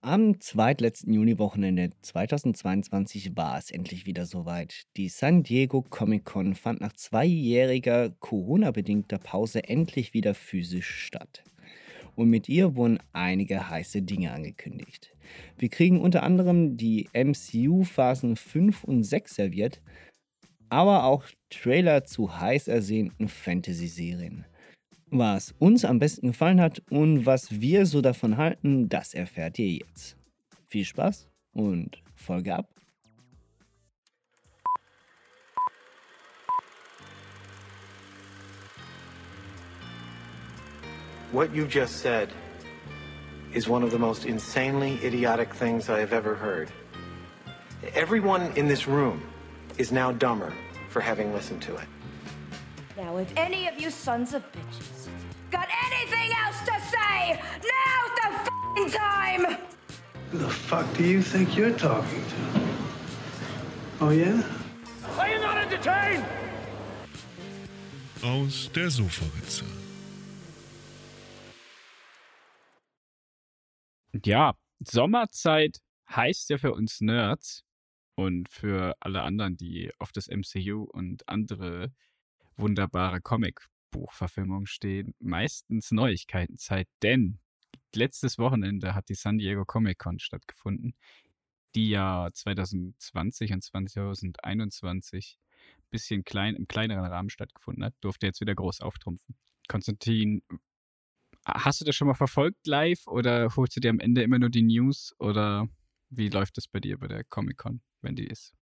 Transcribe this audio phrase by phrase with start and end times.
[0.00, 4.84] Am zweitletzten Juniwochenende 2022 war es endlich wieder soweit.
[4.96, 11.42] Die San Diego Comic-Con fand nach zweijähriger Corona-bedingter Pause endlich wieder physisch statt.
[12.14, 15.16] Und mit ihr wurden einige heiße Dinge angekündigt.
[15.58, 19.82] Wir kriegen unter anderem die MCU-Phasen 5 und 6 serviert,
[20.68, 24.46] aber auch Trailer zu heiß ersehnten Fantasy-Serien.
[25.10, 29.70] Was uns am besten gefallen hat und was wir so davon halten, das erfährt ihr
[29.70, 30.16] jetzt.
[30.66, 32.68] Viel Spaß und Folge ab.
[41.32, 42.28] What you just said
[43.54, 46.70] is one of the most insanely idiotic things I have ever heard.
[47.94, 49.22] Everyone in this room
[49.78, 50.52] is now dumber
[50.90, 51.86] for having listened to it.
[52.96, 54.97] Now, if any of you sons of bitches
[55.50, 57.40] got anything else to say,
[57.72, 58.12] now's
[58.76, 59.56] the time!
[60.30, 62.60] Who the fuck do you think you're talking to?
[64.00, 64.42] Oh yeah?
[65.18, 66.24] Are you not entertained?
[68.22, 69.64] Aus der Sofaritze.
[74.24, 77.64] Ja, Sommerzeit heißt ja für uns Nerds
[78.16, 81.92] und für alle anderen, die auf das MCU und andere
[82.56, 83.20] wunderbare
[83.90, 87.40] Comicbuchverfilmungen stehen, meistens Neuigkeitenzeit, denn
[87.94, 90.94] letztes Wochenende hat die San Diego Comic Con stattgefunden,
[91.74, 98.40] die ja 2020 und 2021 ein bisschen klein, im kleineren Rahmen stattgefunden hat, durfte jetzt
[98.40, 99.36] wieder groß auftrumpfen.
[99.68, 100.42] Konstantin,
[101.44, 104.50] hast du das schon mal verfolgt live oder holst du dir am Ende immer nur
[104.50, 105.68] die News oder
[106.10, 108.57] wie läuft das bei dir bei der Comic Con, wenn die ist?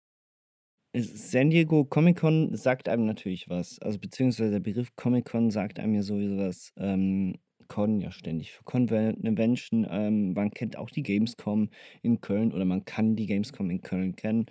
[0.93, 3.79] San Diego Comic Con sagt einem natürlich was.
[3.79, 6.73] Also beziehungsweise der Begriff Comic Con sagt einem ja sowieso was.
[6.77, 7.35] Ähm,
[7.67, 9.87] Con ja ständig für Convention.
[9.89, 11.69] Ähm, man kennt auch die Gamescom
[12.01, 14.47] in Köln oder man kann die Gamescom in Köln kennen.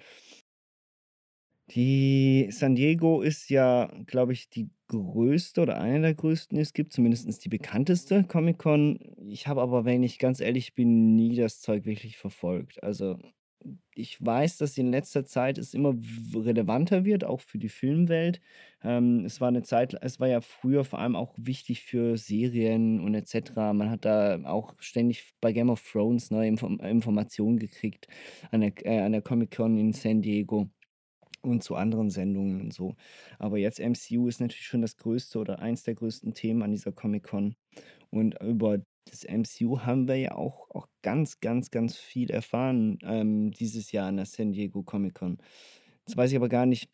[1.71, 6.73] Die San Diego ist ja, glaube ich, die größte oder eine der größten, die es
[6.73, 8.99] gibt, zumindest die bekannteste Comic-Con.
[9.29, 12.83] Ich habe aber, wenn ich ganz ehrlich bin, nie das Zeug wirklich verfolgt.
[12.83, 13.19] Also
[13.94, 15.94] ich weiß, dass in letzter Zeit es immer
[16.34, 18.41] relevanter wird, auch für die Filmwelt.
[18.82, 23.00] Ähm, es war eine Zeit, es war ja früher vor allem auch wichtig für Serien
[23.00, 23.53] und etc.
[23.56, 28.09] Man hat da auch ständig bei Game of Thrones neue Inform Informationen gekriegt
[28.50, 30.70] an der, äh, an der Comic Con in San Diego
[31.43, 32.97] und zu anderen Sendungen und so.
[33.38, 36.93] Aber jetzt MCU ist natürlich schon das größte oder eins der größten Themen an dieser
[36.93, 37.56] Comic Con.
[38.10, 43.50] Und über das MCU haben wir ja auch, auch ganz, ganz, ganz viel erfahren ähm,
[43.50, 45.38] dieses Jahr an der San Diego Comic Con.
[46.06, 46.91] Jetzt weiß ich aber gar nicht,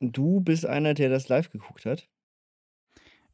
[0.00, 2.08] du bist einer, der das live geguckt hat.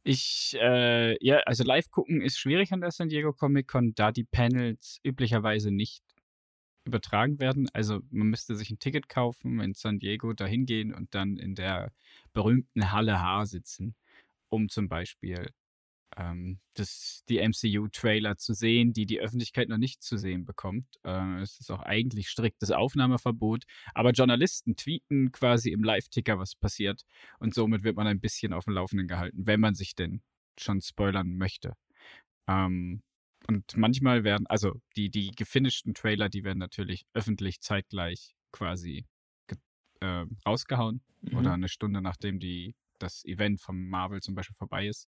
[0.03, 4.11] Ich, äh, ja, also live gucken ist schwierig an der San Diego Comic Con, da
[4.11, 6.03] die Panels üblicherweise nicht
[6.85, 7.67] übertragen werden.
[7.73, 11.55] Also man müsste sich ein Ticket kaufen, in San Diego dahin gehen und dann in
[11.55, 11.91] der
[12.33, 13.95] berühmten Halle H sitzen,
[14.49, 15.49] um zum Beispiel
[16.17, 20.85] ähm, das, die MCU-Trailer zu sehen, die die Öffentlichkeit noch nicht zu sehen bekommt.
[21.03, 27.03] Äh, es ist auch eigentlich striktes Aufnahmeverbot, aber Journalisten tweeten quasi im Live-Ticker, was passiert
[27.39, 30.21] und somit wird man ein bisschen auf dem Laufenden gehalten, wenn man sich denn
[30.57, 31.73] schon spoilern möchte.
[32.47, 33.01] Ähm,
[33.47, 39.05] und manchmal werden, also die, die gefinischten Trailer, die werden natürlich öffentlich zeitgleich quasi
[40.01, 41.37] äh, rausgehauen mhm.
[41.37, 45.07] oder eine Stunde nachdem die, das Event von Marvel zum Beispiel vorbei ist.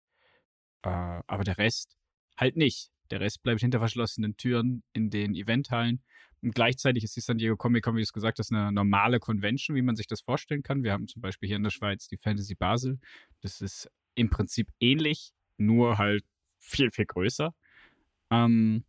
[0.84, 1.98] Äh, aber der Rest
[2.38, 2.92] halt nicht.
[3.12, 6.02] Der Rest bleibt hinter verschlossenen Türen in den Eventhallen.
[6.42, 9.20] Und gleichzeitig ist die San Diego Comic Con, wie du es gesagt hast, eine normale
[9.20, 10.84] Convention, wie man sich das vorstellen kann.
[10.84, 13.00] Wir haben zum Beispiel hier in der Schweiz die Fantasy Basel.
[13.42, 16.24] Das ist im Prinzip ähnlich, nur halt
[16.58, 17.54] viel, viel größer.
[18.32, 18.86] Ähm,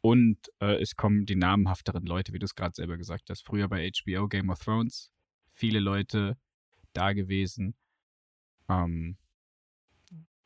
[0.00, 3.44] und äh, es kommen die namhafteren Leute, wie du es gerade selber gesagt hast.
[3.44, 5.10] Früher bei HBO Game of Thrones,
[5.52, 6.38] viele Leute
[6.92, 7.74] da gewesen.
[8.68, 9.16] Ähm,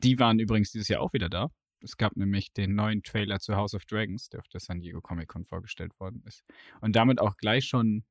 [0.03, 1.51] die waren übrigens dieses Jahr auch wieder da.
[1.81, 5.01] Es gab nämlich den neuen Trailer zu House of Dragons, der auf der San Diego
[5.01, 6.43] Comic Con vorgestellt worden ist.
[6.81, 8.05] Und damit auch gleich schon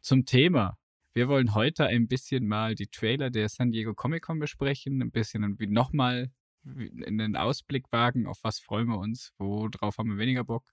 [0.00, 0.78] zum Thema.
[1.14, 5.10] Wir wollen heute ein bisschen mal die Trailer der San Diego Comic Con besprechen, ein
[5.10, 6.30] bisschen nochmal
[6.64, 10.64] in den Ausblick wagen, auf was freuen wir uns, worauf haben wir weniger Bock.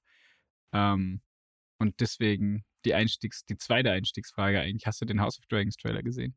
[0.73, 1.21] Ähm,
[1.79, 6.03] und deswegen die Einstiegs, die zweite Einstiegsfrage eigentlich, hast du den House of Dragons Trailer
[6.03, 6.35] gesehen?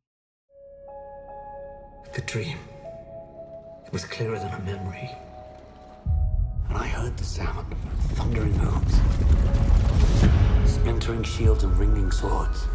[2.14, 2.75] The dream.
[3.86, 5.10] It was clearer than a memory.
[6.68, 7.78] And I heard the sound of
[8.16, 9.00] thundering hooves,
[10.70, 12.66] splintering shields and ringing swords.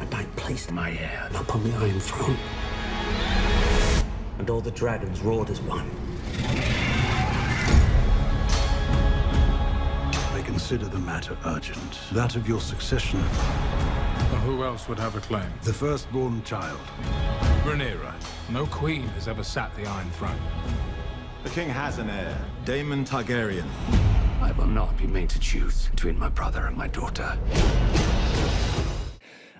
[0.00, 2.36] And I placed my heir upon the Iron Throne.
[4.38, 5.90] And all the dragons roared as one.
[10.34, 11.98] I consider the matter urgent.
[12.12, 13.20] That of your succession,
[14.44, 15.46] Who else would have a claim?
[15.62, 16.80] the firstborn child.
[17.64, 18.12] Rhaenyra.
[18.50, 20.40] No queen has ever sat the Iron Throne.
[21.44, 23.64] The king has an heir, Daemon Targaryen.
[24.40, 27.38] I will not be made to choose between my brother and my daughter.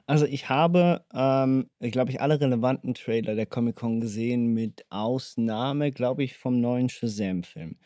[0.09, 6.25] Also ich habe, ähm, glaube ich, alle relevanten Trailer der Comic-Con gesehen, mit Ausnahme, glaube
[6.25, 7.77] ich, vom neuen Shazam-Film.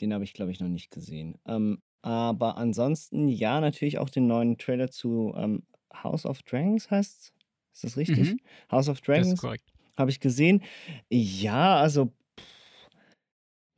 [0.00, 1.36] Den habe ich, glaube ich, noch nicht gesehen.
[1.46, 7.34] Ähm, aber ansonsten, ja, natürlich auch den neuen Trailer zu ähm, House of Dragons heißt
[7.78, 8.32] Ist das richtig?
[8.34, 8.40] Mhm.
[8.72, 9.72] House of Das ist Dragons korrekt.
[9.96, 10.64] habe ich gesehen.
[11.10, 12.12] Ja, also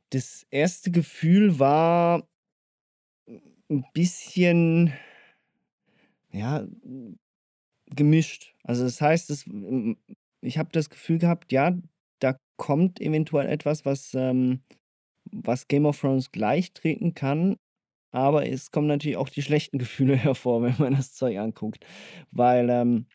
[0.09, 2.27] das erste Gefühl war
[3.69, 4.91] ein bisschen,
[6.31, 6.65] ja,
[7.95, 8.55] gemischt.
[8.63, 9.97] Also das heißt, es, m-
[10.41, 11.77] ich habe das Gefühl gehabt, ja,
[12.19, 14.61] da kommt eventuell etwas, was, ähm,
[15.31, 17.57] was Game of Thrones gleich treten kann.
[18.11, 21.85] Aber es kommen natürlich auch die schlechten Gefühle hervor, wenn man das Zeug anguckt.
[22.31, 23.07] Weil, ähm,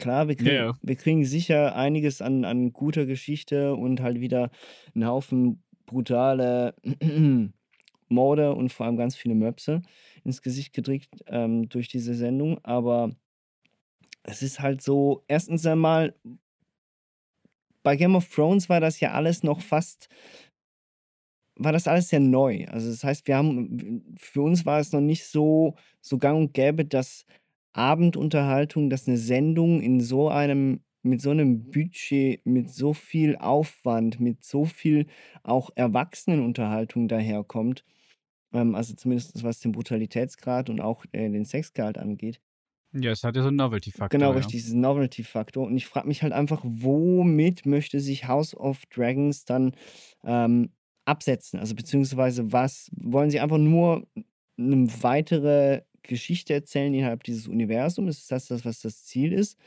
[0.00, 0.74] klar, wir kriegen, ja.
[0.82, 4.50] wir kriegen sicher einiges an, an guter Geschichte und halt wieder
[4.94, 6.74] einen Haufen brutale
[8.08, 9.82] Morde und vor allem ganz viele Möpse
[10.24, 12.58] ins Gesicht gedrückt ähm, durch diese Sendung.
[12.64, 13.10] Aber
[14.24, 16.14] es ist halt so, erstens einmal,
[17.82, 20.08] bei Game of Thrones war das ja alles noch fast,
[21.56, 22.66] war das alles sehr neu.
[22.68, 26.54] Also das heißt, wir haben, für uns war es noch nicht so, so gang und
[26.54, 27.24] gäbe, dass
[27.72, 34.20] Abendunterhaltung, dass eine Sendung in so einem, mit so einem Budget, mit so viel Aufwand,
[34.20, 35.06] mit so viel
[35.42, 37.84] auch Erwachsenenunterhaltung daherkommt.
[38.52, 42.40] Ähm, also zumindest was den Brutalitätsgrad und auch äh, den Sexgehalt angeht.
[42.92, 44.18] Ja, es hat ja so einen Novelty-Faktor.
[44.18, 44.36] Genau, ja.
[44.36, 45.66] richtig, diesen Novelty-Faktor.
[45.66, 49.76] Und ich frage mich halt einfach, womit möchte sich House of Dragons dann
[50.24, 50.70] ähm,
[51.04, 51.60] absetzen?
[51.60, 54.08] Also beziehungsweise was, wollen sie einfach nur
[54.58, 58.18] eine weitere Geschichte erzählen innerhalb dieses Universums?
[58.18, 59.58] Ist das das, was das Ziel ist?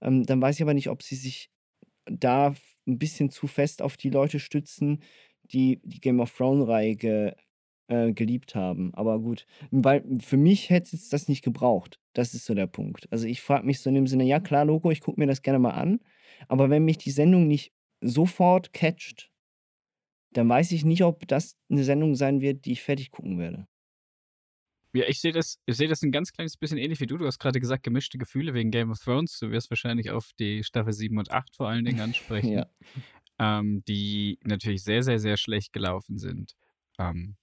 [0.00, 1.50] Ähm, dann weiß ich aber nicht, ob sie sich
[2.06, 2.54] da
[2.86, 5.02] ein bisschen zu fest auf die Leute stützen,
[5.42, 7.34] die die Game of Thrones-Reihe ge,
[7.88, 8.92] äh, geliebt haben.
[8.94, 12.00] Aber gut, weil für mich hätte es das nicht gebraucht.
[12.12, 13.06] Das ist so der Punkt.
[13.10, 15.42] Also ich frage mich so in dem Sinne, ja klar, Logo, ich gucke mir das
[15.42, 16.00] gerne mal an,
[16.48, 19.30] aber wenn mich die Sendung nicht sofort catcht,
[20.32, 23.66] dann weiß ich nicht, ob das eine Sendung sein wird, die ich fertig gucken werde.
[24.94, 27.16] Ja, ich sehe das, ich sehe das ein ganz kleines bisschen ähnlich wie du.
[27.16, 29.38] Du hast gerade gesagt, gemischte Gefühle wegen Game of Thrones.
[29.38, 32.66] Du wirst wahrscheinlich auf die Staffel 7 und 8 vor allen Dingen ansprechen, Ja.
[33.38, 36.52] ähm, die natürlich sehr, sehr, sehr schlecht gelaufen sind.
[36.98, 37.36] Ähm,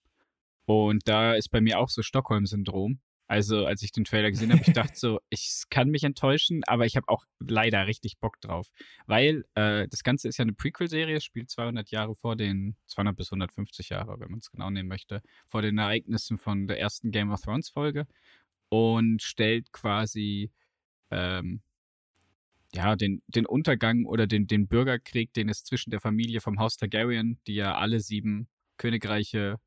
[0.65, 2.99] und da ist bei mir auch so Stockholm-Syndrom.
[3.29, 6.87] Also, als ich den Trailer gesehen habe, ich dachte so, ich kann mich enttäuschen, aber
[6.87, 8.71] ich habe auch leider richtig Bock drauf.
[9.05, 13.31] Weil äh, das Ganze ist ja eine Prequel-Serie, spielt 200 Jahre vor den, 200 bis
[13.31, 17.29] 150 Jahre, wenn man es genau nehmen möchte, vor den Ereignissen von der ersten Game
[17.29, 18.07] of Thrones-Folge
[18.69, 20.51] und stellt quasi
[21.11, 21.61] ähm,
[22.73, 26.77] ja, den, den Untergang oder den, den Bürgerkrieg, den es zwischen der Familie vom Haus
[26.77, 28.47] Targaryen, die ja alle sieben
[28.77, 29.59] Königreiche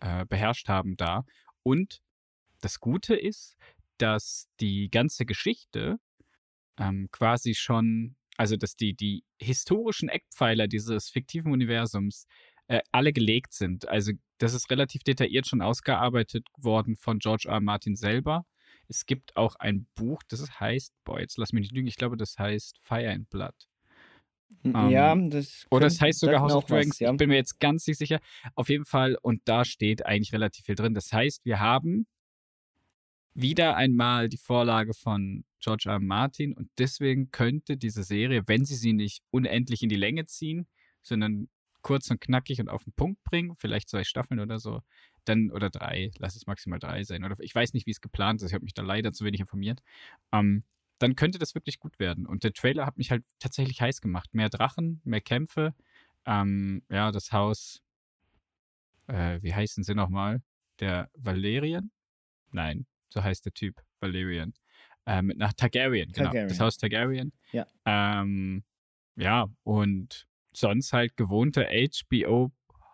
[0.00, 1.24] äh, beherrscht haben, da.
[1.62, 2.01] Und
[2.62, 3.56] das Gute ist,
[3.98, 5.98] dass die ganze Geschichte
[6.78, 12.26] ähm, quasi schon, also dass die, die historischen Eckpfeiler dieses fiktiven Universums
[12.68, 13.86] äh, alle gelegt sind.
[13.88, 17.54] Also das ist relativ detailliert schon ausgearbeitet worden von George R.
[17.54, 17.60] R.
[17.60, 18.44] Martin selber.
[18.88, 22.16] Es gibt auch ein Buch, das heißt, boah, jetzt lass mich nicht lügen, ich glaube,
[22.16, 23.54] das heißt Fire and Blood.
[24.64, 26.98] Ähm, ja, das Oder es könnte- heißt sogar House of auch was, Dragons.
[26.98, 27.10] ja.
[27.12, 28.20] Ich bin mir jetzt ganz nicht sicher.
[28.54, 30.94] Auf jeden Fall, und da steht eigentlich relativ viel drin.
[30.94, 32.06] Das heißt, wir haben
[33.34, 35.94] wieder einmal die Vorlage von George R.
[35.94, 36.00] R.
[36.00, 40.66] Martin und deswegen könnte diese Serie, wenn sie sie nicht unendlich in die Länge ziehen,
[41.02, 41.48] sondern
[41.82, 44.82] kurz und knackig und auf den Punkt bringen, vielleicht zwei Staffeln oder so,
[45.24, 47.24] dann oder drei, lass es maximal drei sein.
[47.24, 48.48] Oder ich weiß nicht, wie es geplant ist.
[48.48, 49.80] Ich habe mich da leider zu wenig informiert.
[50.32, 50.64] Ähm,
[50.98, 52.26] dann könnte das wirklich gut werden.
[52.26, 54.34] Und der Trailer hat mich halt tatsächlich heiß gemacht.
[54.34, 55.74] Mehr Drachen, mehr Kämpfe.
[56.26, 57.82] Ähm, ja, das Haus,
[59.08, 60.42] äh, wie heißen sie nochmal?
[60.80, 61.90] Der Valerian?
[62.52, 64.54] Nein, so heißt der Typ, Valerian.
[65.06, 66.30] Ähm, nach Targaryen, genau.
[66.30, 66.60] Das Targaryen.
[66.60, 67.32] Haus Targaryen.
[67.52, 67.66] Ja.
[67.84, 68.64] Ähm,
[69.16, 72.52] ja, und sonst halt gewohnte HBO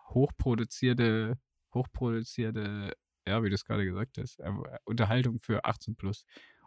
[0.09, 1.37] hochproduzierte,
[1.73, 2.93] hochproduzierte,
[3.27, 4.51] ja, wie du es gerade gesagt hast, äh,
[4.85, 6.25] Unterhaltung für 18 plus.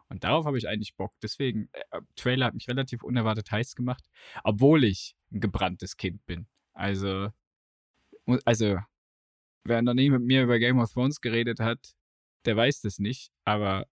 [0.09, 1.15] Und darauf habe ich eigentlich Bock.
[1.23, 4.05] Deswegen, äh, Trailer hat mich relativ unerwartet heiß gemacht,
[4.45, 6.47] obwohl ich ein gebranntes Kind bin.
[6.75, 7.31] Also,
[8.45, 8.79] also,
[9.65, 11.95] wer noch nie mit mir über Game of Thrones geredet hat,
[12.47, 13.87] der weiß das nicht, aber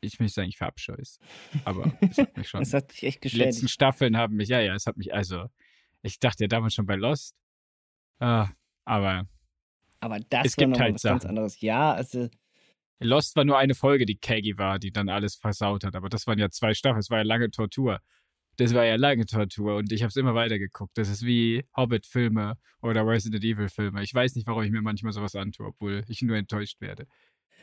[0.00, 1.18] ich möchte sagen, ich verabscheue es.
[1.64, 2.60] Aber es hat mich schon.
[2.60, 3.70] Das hat dich echt Die letzten geschädigt.
[3.70, 5.46] Staffeln haben mich, ja, ja, es hat mich, also,
[6.02, 7.36] ich dachte ja damals schon bei Lost.
[8.18, 8.48] Ah,
[8.84, 9.28] aber
[10.00, 11.30] Aber das Es war gibt halt was ganz Sachen.
[11.30, 11.60] anderes.
[11.60, 12.28] Ja, also
[12.98, 15.94] Lost war nur eine Folge, die Kaggy war, die dann alles versaut hat.
[15.96, 17.00] Aber das waren ja zwei Staffeln.
[17.00, 18.00] Es war ja lange Tortur.
[18.56, 20.96] Das war ja lange Tortur und ich habe es immer weiter geguckt.
[20.98, 24.02] Das ist wie Hobbit-Filme oder Resident Evil-Filme.
[24.02, 27.06] Ich weiß nicht, warum ich mir manchmal sowas antue, obwohl ich nur enttäuscht werde.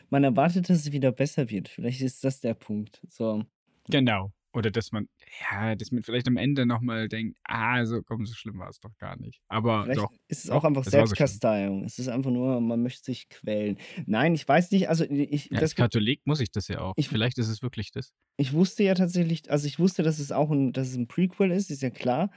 [0.09, 1.69] man erwartet, dass es wieder besser wird.
[1.69, 3.01] Vielleicht ist das der Punkt.
[3.07, 3.43] So.
[3.89, 4.31] Genau.
[4.53, 5.07] Oder dass man,
[5.51, 8.79] ja, dass man vielleicht am Ende nochmal denkt, ah, so komm, so schlimm war es
[8.79, 9.41] doch gar nicht.
[9.47, 10.11] Aber Vielleicht doch.
[10.27, 10.89] ist es auch einfach so.
[10.89, 11.83] Selbstkasteiung.
[11.83, 13.77] es ist einfach nur, man möchte sich quälen.
[14.07, 16.93] Nein, ich weiß nicht, also ich, Ja, das, als Katholik muss ich das ja auch.
[16.97, 18.11] Ich- vielleicht ist es wirklich das.
[18.37, 21.51] ich wusste ja tatsächlich, also ich wusste, dass es auch ein, dass es ein Prequel
[21.51, 22.31] ist, ist ja klar.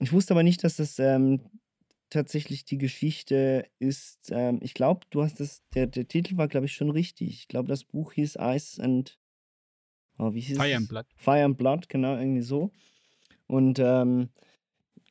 [0.00, 1.40] Ich wusste aber nicht, dass das ähm,
[2.10, 4.30] tatsächlich die Geschichte ist.
[4.32, 7.28] Ähm, ich glaube, du hast das, der, der Titel war, glaube ich, schon richtig.
[7.30, 9.18] Ich glaube, das Buch hieß Ice and
[10.18, 11.06] oh, wie hieß Fire and Blood.
[11.16, 12.70] Fire and Blood, genau, irgendwie so.
[13.46, 14.28] Und ähm,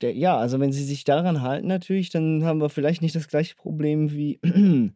[0.01, 3.27] der, ja, also wenn sie sich daran halten natürlich, dann haben wir vielleicht nicht das
[3.27, 4.39] gleiche Problem wie,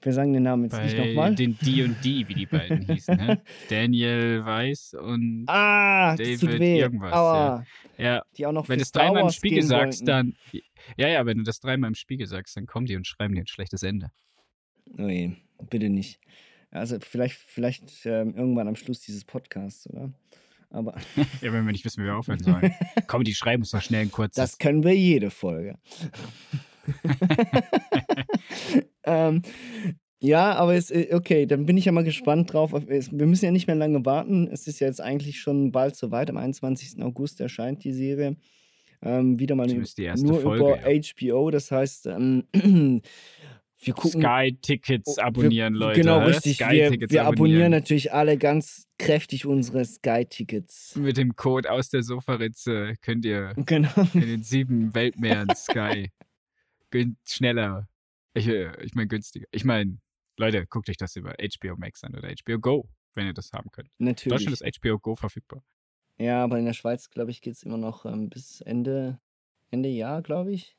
[0.00, 1.34] wir sagen den Namen jetzt nicht Bei nochmal.
[1.34, 3.18] den D und D, wie die beiden hießen.
[3.18, 3.36] Hä?
[3.68, 6.78] Daniel Weiss und Ah, das David weh.
[6.80, 7.66] irgendwas, Aua.
[7.98, 8.22] ja.
[8.36, 10.06] Die auch noch Wenn du Star dreimal im Spiegel sagst, wollten.
[10.06, 10.62] dann.
[10.96, 13.42] Ja, ja, wenn du das dreimal im Spiegel sagst, dann kommen die und schreiben dir
[13.42, 14.10] ein schlechtes Ende.
[14.98, 15.32] Oh je,
[15.70, 16.18] bitte nicht.
[16.72, 20.10] Also vielleicht, vielleicht ähm, irgendwann am Schluss dieses Podcasts, oder?
[20.70, 20.94] Aber
[21.42, 22.74] Ja, wenn wir nicht wissen, wie wir aufhören sollen.
[23.06, 24.36] Komm, die schreiben uns doch schnell ein kurzes.
[24.36, 25.76] das können wir jede Folge.
[29.04, 29.42] ähm,
[30.18, 32.72] ja, aber es, äh, okay, dann bin ich ja mal gespannt drauf.
[32.72, 34.48] Wir müssen ja nicht mehr lange warten.
[34.50, 36.30] Es ist ja jetzt eigentlich schon bald soweit.
[36.30, 37.02] Am 21.
[37.02, 38.36] August erscheint die Serie.
[39.02, 41.02] Ähm, wieder mal nur Folge, über ja.
[41.02, 41.50] HBO.
[41.50, 42.44] Das heißt, ähm,
[43.86, 44.22] wir gucken.
[44.22, 46.00] Sky-Tickets Oh, abonnieren, wir, Leute.
[46.00, 46.60] Genau, richtig.
[46.60, 50.96] Wir, wir abonnieren natürlich alle ganz kräftig unsere Sky-Tickets.
[50.96, 53.90] Mit dem Code aus der Sofaritze könnt ihr Genau.
[54.14, 56.10] in den sieben Weltmeeren Sky
[57.26, 57.88] schneller.
[58.34, 59.46] Ich, äh, ich meine günstiger.
[59.50, 59.98] Ich meine,
[60.38, 63.70] Leute, guckt euch das über HBO Max an oder HBO Go, wenn ihr das haben
[63.70, 63.88] könnt.
[63.98, 64.44] In Natürlich.
[64.46, 65.62] Deutschland ist HBO Go verfügbar.
[66.18, 69.18] Ja, aber in der Schweiz, glaube ich, geht es immer noch ähm, bis Ende,
[69.70, 70.76] Ende Jahr, glaube ich.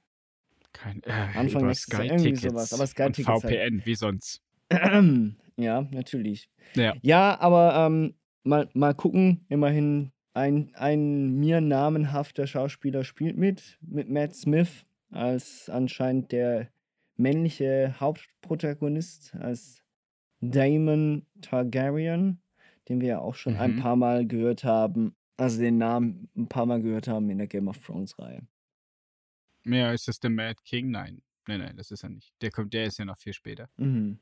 [0.73, 3.43] Kein, äh, Anfang über nächstes Jahr, irgendwie sowas, aber und Sky-Tickets halt.
[3.43, 4.41] VPN, wie sonst.
[5.57, 6.49] ja, natürlich.
[6.75, 6.95] Ja.
[7.01, 9.45] Ja, aber ähm, mal, mal gucken.
[9.49, 16.69] Immerhin ein, ein mir namenhafter Schauspieler spielt mit, mit Matt Smith als anscheinend der
[17.17, 19.83] männliche Hauptprotagonist, als
[20.41, 22.41] Damon Targaryen,
[22.89, 23.79] den wir ja auch schon ein Mhm.
[23.79, 27.67] paar Mal gehört haben, also den Namen ein paar Mal gehört haben in der Game
[27.67, 28.41] of Thrones Reihe.
[29.65, 30.91] Ja, ist das der Mad King?
[30.91, 31.21] Nein.
[31.47, 32.33] Nein, nein, das ist er nicht.
[32.41, 33.69] Der kommt, der ist ja noch viel später.
[33.77, 34.19] Mhm.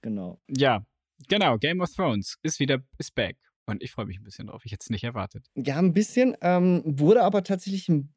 [0.00, 0.40] Genau.
[0.48, 0.84] Ja,
[1.28, 1.58] genau.
[1.58, 3.36] Game of Thrones ist wieder, ist back.
[3.66, 4.62] Und ich freue mich ein bisschen drauf.
[4.64, 5.46] Ich hätte es nicht erwartet.
[5.54, 8.12] Ja, ein bisschen, ähm, wurde aber tatsächlich ein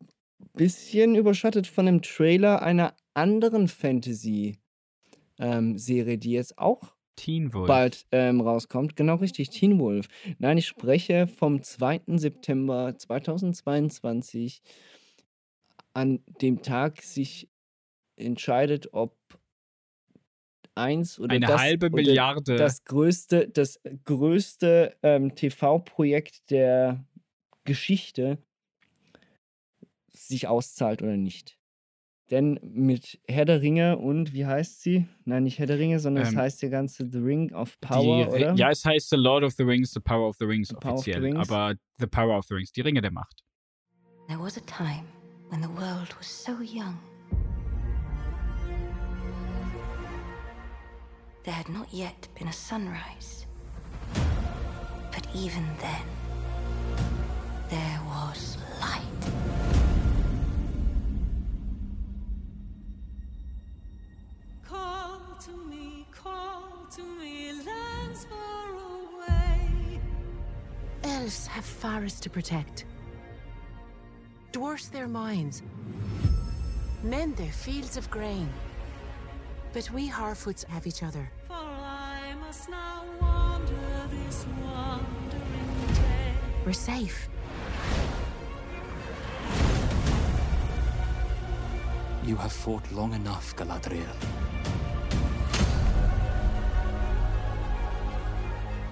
[0.53, 4.57] bisschen überschattet von dem Trailer einer anderen Fantasy-Serie,
[6.17, 7.67] die jetzt auch Teen Wolf.
[7.67, 8.95] bald ähm, rauskommt.
[8.95, 10.07] Genau richtig, Teen Wolf.
[10.37, 12.01] Nein, ich spreche vom 2.
[12.17, 14.61] September 2022,
[15.97, 17.49] an dem Tag sich
[18.17, 19.17] entscheidet, ob
[20.75, 22.55] eins oder Eine das, halbe oder Milliarde.
[22.55, 27.03] das größte, das größte ähm, TV-Projekt der
[27.63, 28.37] Geschichte
[30.13, 31.57] sich auszahlt oder nicht.
[32.29, 35.07] Denn mit Herr der Ringe und wie heißt sie?
[35.25, 37.87] Nein, nicht Herr der Ringe, sondern es Ähm, heißt der ganze The Ring of Die
[37.87, 38.53] Power, Ri- oder?
[38.55, 40.93] Ja, es heißt The Lord of the Rings, The Power of the Rings The Power
[40.95, 41.23] of the offiziell.
[41.33, 41.49] Rings.
[41.49, 43.43] Aber The Power of the Rings, die Ringe der Macht.
[44.27, 45.05] There was a time
[45.49, 46.99] when the world was so young.
[51.43, 53.45] There had not yet been a sunrise.
[55.11, 56.05] But even then,
[57.69, 59.01] there was light.
[64.67, 70.01] Call to me, call to me, lands far away.
[71.03, 72.85] Elves have forests to protect.
[74.57, 75.61] Dwarfs their mines.
[77.03, 78.49] Men their fields of grain.
[79.71, 81.29] But we Harfoots have each other.
[81.47, 83.75] For I must now wander
[84.09, 86.33] this wandering day.
[86.65, 87.29] We're safe.
[92.23, 94.17] You have fought long enough, Galadriel.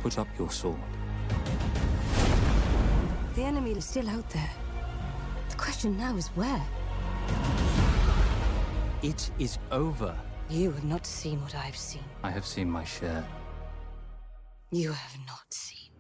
[0.03, 0.77] Put up your sword.
[3.34, 4.64] The enemy is still out there.
[5.75, 6.62] The question now is where?
[9.03, 10.15] It is over.
[10.50, 12.03] You have not seen what I've seen.
[12.24, 13.25] I have seen my share.
[14.72, 15.91] You have not seen.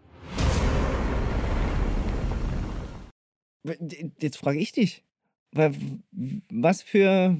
[4.21, 5.03] Jetzt frage ich dich.
[5.51, 7.37] Was für.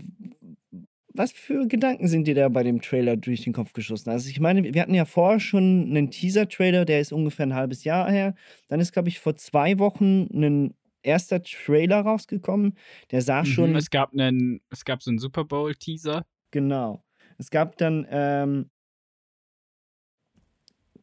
[1.14, 4.10] was für Gedanken sind dir da bei dem Trailer durch den Kopf geschossen?
[4.10, 7.86] Also ich meine, wir hatten ja vorher schon einen Teaser-Trailer, der ist ungefähr ein halbes
[7.86, 8.36] Jahr her.
[8.68, 10.74] Dann ist, glaube ich, vor zwei Wochen ein
[11.06, 12.78] erster Trailer rausgekommen.
[13.12, 16.26] Der sah Mhm, schon, es gab einen, es gab so einen Super Bowl-Teaser.
[16.52, 17.04] genau.
[17.38, 18.70] Es gab dann ähm,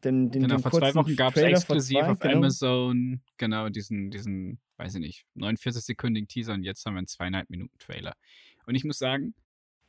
[0.03, 2.37] den, den, Genau, den vor zwei Wochen gab es exklusiv zwei, auf genau.
[2.37, 7.49] Amazon, genau, diesen, diesen, weiß ich nicht, 49-sekündigen Teaser und jetzt haben wir einen zweieinhalb
[7.49, 8.15] Minuten Trailer.
[8.65, 9.35] Und ich muss sagen,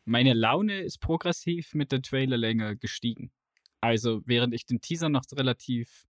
[0.05, 3.33] meine Laune ist progressiv mit der Trailerlänge gestiegen.
[3.81, 6.05] Also, während ich den Teaser noch relativ,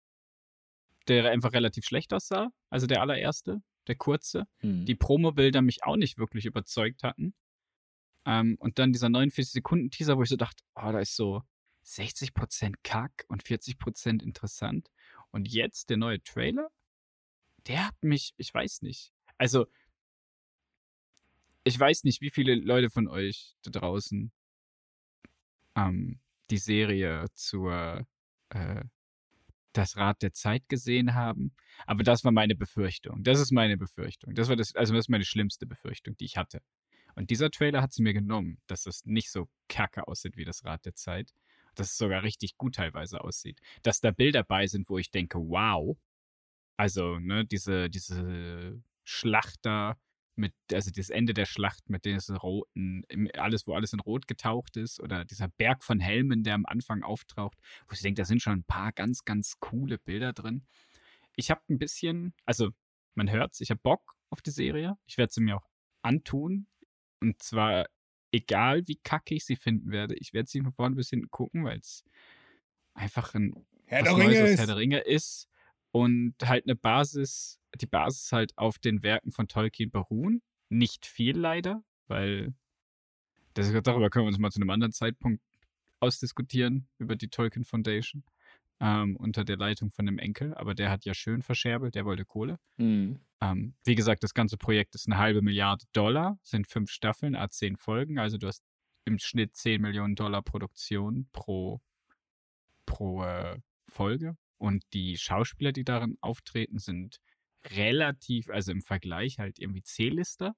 [1.07, 4.85] der einfach relativ schlecht aussah, also der allererste, der kurze, Hm.
[4.85, 7.33] die Promo-Bilder mich auch nicht wirklich überzeugt hatten.
[8.25, 11.43] Ähm, und dann dieser 49-Sekunden-Teaser, wo ich so dachte, oh, da ist so
[11.85, 14.89] 60% Kack und 40% interessant.
[15.31, 16.69] Und jetzt der neue Trailer,
[17.67, 19.11] der hat mich, ich weiß nicht.
[19.37, 19.67] Also,
[21.63, 24.31] ich weiß nicht, wie viele Leute von euch da draußen
[25.75, 28.07] ähm, die Serie zur
[28.49, 28.83] äh,
[29.75, 31.53] Das Rad der Zeit gesehen haben.
[31.85, 33.23] Aber das war meine Befürchtung.
[33.23, 34.33] Das ist meine Befürchtung.
[34.33, 36.61] Das war das, also das ist meine schlimmste Befürchtung, die ich hatte.
[37.15, 40.63] Und dieser Trailer hat sie mir genommen, dass es nicht so kacke aussieht wie das
[40.63, 41.33] Rad der Zeit.
[41.75, 43.59] Dass es sogar richtig gut teilweise aussieht.
[43.83, 45.97] Dass da Bilder bei sind, wo ich denke, wow.
[46.77, 49.97] Also, ne, diese, diese Schlachter
[50.35, 54.77] mit, also das Ende der Schlacht mit diesen roten, alles, wo alles in Rot getaucht
[54.77, 58.41] ist, oder dieser Berg von Helmen, der am Anfang auftaucht, wo ich denke, da sind
[58.41, 60.65] schon ein paar ganz, ganz coole Bilder drin.
[61.35, 62.69] Ich habe ein bisschen, also
[63.15, 64.97] man hört's, ich habe Bock auf die Serie.
[65.05, 65.67] Ich werde sie mir auch
[66.01, 66.67] antun.
[67.21, 67.85] Und zwar
[68.31, 70.15] egal, wie kacke ich sie finden werde.
[70.15, 72.03] Ich werde sie von vorne bis hinten gucken, weil es
[72.93, 74.57] einfach ein Herr was der Neues Ringe.
[74.57, 75.47] Herr der Ringe ist
[75.95, 80.41] und halt eine Basis, die Basis halt auf den Werken von Tolkien beruhen.
[80.67, 82.53] Nicht viel leider, weil
[83.53, 85.41] das, darüber können wir uns mal zu einem anderen Zeitpunkt
[86.01, 88.25] ausdiskutieren, über die Tolkien Foundation,
[88.81, 90.53] ähm, unter der Leitung von dem Enkel.
[90.55, 92.59] Aber der hat ja schön verscherbelt, der wollte Kohle.
[92.77, 93.21] Hm.
[93.39, 97.47] Ähm, wie gesagt, das ganze Projekt ist eine halbe Milliarde Dollar, sind fünf Staffeln, a
[97.47, 98.19] zehn Folgen.
[98.19, 98.65] Also du hast
[99.05, 101.79] im Schnitt 10 Millionen Dollar Produktion pro,
[102.85, 104.35] pro äh, Folge.
[104.57, 107.17] Und die Schauspieler, die darin auftreten, sind
[107.71, 110.55] relativ, also im Vergleich halt irgendwie C-Lister.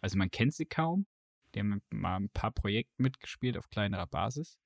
[0.00, 1.06] Also man kennt sie kaum.
[1.54, 4.58] Die haben mal ein paar Projekte mitgespielt auf kleinerer Basis.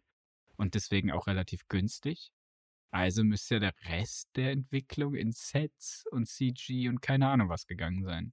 [0.56, 2.32] Und deswegen auch relativ günstig.
[2.90, 7.66] Also müsste ja der Rest der Entwicklung in Sets und CG und keine Ahnung was
[7.66, 8.32] gegangen sein.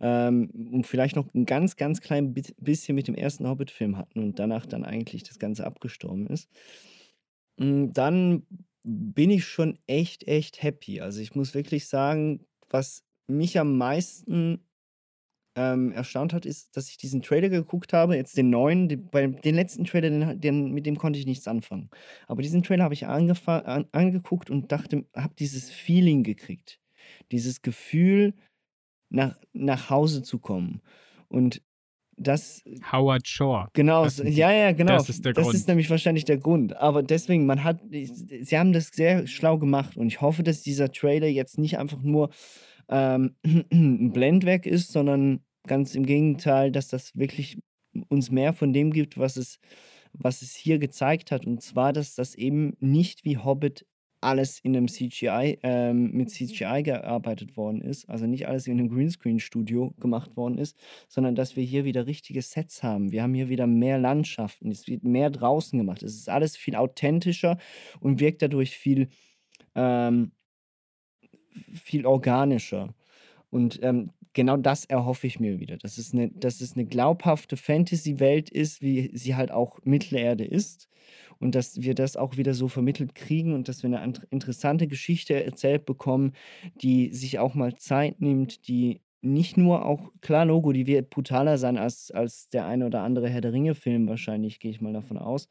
[0.00, 4.38] ähm, und vielleicht noch ein ganz, ganz klein bisschen mit dem ersten Hobbit-Film hatten und
[4.38, 6.48] danach dann eigentlich das Ganze abgestorben ist,
[7.58, 8.46] mm, dann
[8.82, 11.00] bin ich schon echt, echt happy.
[11.00, 14.64] Also ich muss wirklich sagen, was mich am meisten
[15.56, 19.26] ähm, erstaunt hat, ist, dass ich diesen Trailer geguckt habe, jetzt den neuen, den, bei
[19.26, 21.90] den letzten Trailer, den, den, mit dem konnte ich nichts anfangen.
[22.26, 26.80] Aber diesen Trailer habe ich an, angeguckt und dachte, habe dieses Feeling gekriegt.
[27.32, 28.34] Dieses Gefühl,
[29.10, 30.80] nach, nach Hause zu kommen.
[31.28, 31.62] Und
[32.20, 33.68] das Howard Shore.
[33.72, 34.92] Genau, Das ja, ja, genau.
[34.92, 35.56] das ist der das Grund.
[35.56, 36.76] ist nämlich wahrscheinlich der Grund.
[36.76, 40.92] Aber deswegen, man hat, sie haben das sehr schlau gemacht und ich hoffe, dass dieser
[40.92, 42.30] Trailer jetzt nicht einfach nur
[42.90, 43.36] ähm,
[43.72, 47.58] ein Blendwerk ist, sondern ganz im Gegenteil, dass das wirklich
[48.08, 49.58] uns mehr von dem gibt, was es,
[50.12, 51.46] was es hier gezeigt hat.
[51.46, 53.86] Und zwar, dass das eben nicht wie Hobbit
[54.20, 58.88] alles in einem CGI, ähm, mit CGI gearbeitet worden ist, also nicht alles in einem
[58.88, 60.76] Greenscreen-Studio gemacht worden ist,
[61.08, 63.12] sondern dass wir hier wieder richtige Sets haben.
[63.12, 66.02] Wir haben hier wieder mehr Landschaften, es wird mehr draußen gemacht.
[66.02, 67.58] Es ist alles viel authentischer
[68.00, 69.08] und wirkt dadurch viel,
[69.74, 70.32] ähm,
[71.72, 72.94] viel organischer.
[73.50, 75.76] Und ähm, genau das erhoffe ich mir wieder.
[75.76, 80.88] Dass es eine, dass es eine glaubhafte Fantasy-Welt ist, wie sie halt auch Mittelerde ist.
[81.38, 85.42] Und dass wir das auch wieder so vermittelt kriegen und dass wir eine interessante Geschichte
[85.42, 86.32] erzählt bekommen,
[86.74, 91.58] die sich auch mal Zeit nimmt, die nicht nur auch, klar, Logo, die wird brutaler
[91.58, 95.18] sein als, als der eine oder andere Herr der Ringe-Film, wahrscheinlich, gehe ich mal davon
[95.18, 95.48] aus.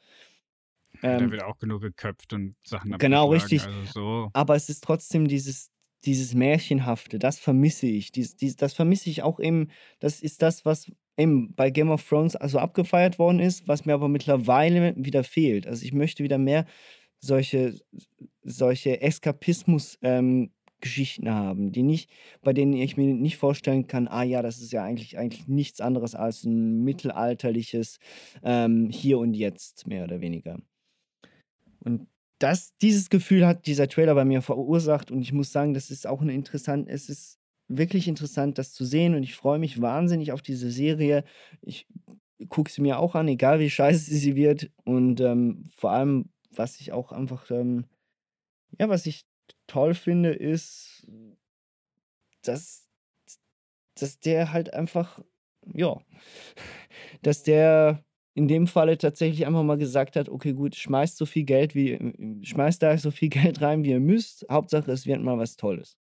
[1.01, 3.63] Ja, da Ähm, wird auch genug geköpft und Sachen Genau, richtig.
[3.65, 4.29] Also so.
[4.33, 5.71] Aber es ist trotzdem dieses,
[6.05, 8.11] dieses Märchenhafte, das vermisse ich.
[8.11, 12.07] Dies, dies, das vermisse ich auch eben, das ist das, was eben bei Game of
[12.07, 15.67] Thrones also abgefeiert worden ist, was mir aber mittlerweile wieder fehlt.
[15.67, 16.65] Also ich möchte wieder mehr
[17.19, 17.75] solche,
[18.43, 22.09] solche Eskapismus-Geschichten haben, die nicht,
[22.41, 25.81] bei denen ich mir nicht vorstellen kann, ah ja, das ist ja eigentlich, eigentlich nichts
[25.81, 27.99] anderes als ein mittelalterliches
[28.43, 30.57] ähm, Hier und Jetzt, mehr oder weniger.
[31.81, 32.07] Und
[32.39, 36.07] das, dieses Gefühl hat dieser Trailer bei mir verursacht und ich muss sagen, das ist
[36.07, 40.31] auch eine interessant, es ist wirklich interessant, das zu sehen und ich freue mich wahnsinnig
[40.31, 41.23] auf diese Serie.
[41.61, 41.87] Ich
[42.47, 46.79] gucke sie mir auch an, egal wie scheiße sie wird und ähm, vor allem, was
[46.79, 47.85] ich auch einfach, ähm,
[48.79, 49.25] ja, was ich
[49.67, 51.07] toll finde, ist,
[52.41, 52.87] dass,
[53.95, 55.21] dass der halt einfach,
[55.73, 56.01] ja,
[57.21, 61.43] dass der in dem Falle tatsächlich einfach mal gesagt hat, okay, gut, schmeißt so viel
[61.43, 61.97] Geld wie,
[62.43, 64.45] schmeißt da so viel Geld rein, wie ihr müsst.
[64.49, 65.97] Hauptsache, es wird mal was Tolles.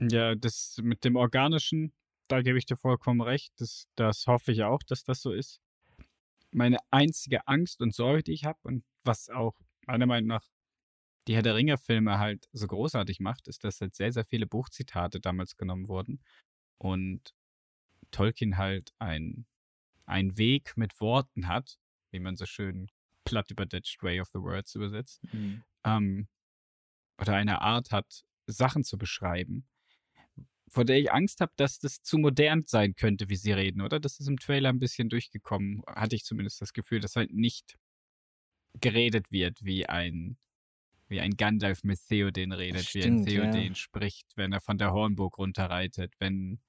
[0.00, 1.92] Ja, das mit dem Organischen,
[2.28, 3.52] da gebe ich dir vollkommen recht.
[3.58, 5.60] Das, das hoffe ich auch, dass das so ist.
[6.50, 9.54] Meine einzige Angst und Sorge, die ich habe und was auch
[9.86, 10.44] meiner Meinung nach
[11.28, 15.20] die Herr der Ringe-Filme halt so großartig macht, ist, dass halt sehr, sehr viele Buchzitate
[15.20, 16.20] damals genommen wurden
[16.78, 17.34] und
[18.10, 19.46] Tolkien halt ein,
[20.06, 21.78] ein Weg mit Worten hat,
[22.12, 22.88] wie man so schön
[23.24, 25.64] platt überdetscht Way of the Words übersetzt, Mhm.
[25.84, 26.28] ähm,
[27.20, 29.66] oder eine Art hat, Sachen zu beschreiben,
[30.68, 34.00] vor der ich Angst habe, dass das zu modern sein könnte, wie sie reden, oder?
[34.00, 37.76] Das ist im Trailer ein bisschen durchgekommen, hatte ich zumindest das Gefühl, dass halt nicht
[38.80, 40.36] geredet wird, wie ein,
[41.08, 43.42] wie ein Gandalf mit Theoden redet, wie ein Stimmt, ja.
[43.52, 46.60] Theoden spricht, wenn er von der Hornburg runterreitet, wenn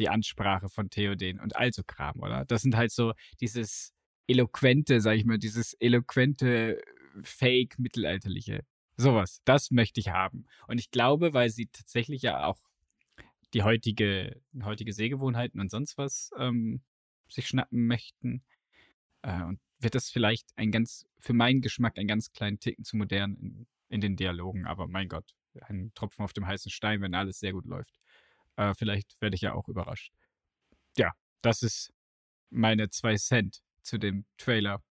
[0.00, 2.44] die Ansprache von Theoden und all so Kram, oder?
[2.44, 3.94] Das sind halt so dieses
[4.26, 6.80] eloquente, sag ich mal, dieses eloquente,
[7.22, 8.64] fake, mittelalterliche.
[8.96, 9.40] Sowas.
[9.44, 10.46] Das möchte ich haben.
[10.66, 12.58] Und ich glaube, weil sie tatsächlich ja auch
[13.54, 16.82] die heutige, heutige Sehgewohnheiten und sonst was ähm,
[17.28, 18.42] sich schnappen möchten,
[19.22, 22.96] äh, und wird das vielleicht ein ganz, für meinen Geschmack, ein ganz kleinen Ticken zu
[22.96, 24.66] modern in, in den Dialogen.
[24.66, 27.94] Aber mein Gott, ein Tropfen auf dem heißen Stein, wenn alles sehr gut läuft.
[28.60, 30.12] Äh, vielleicht werde ich ja auch überrascht.
[30.98, 31.92] Ja, das ist
[32.50, 34.82] meine zwei Cent zu dem Trailer.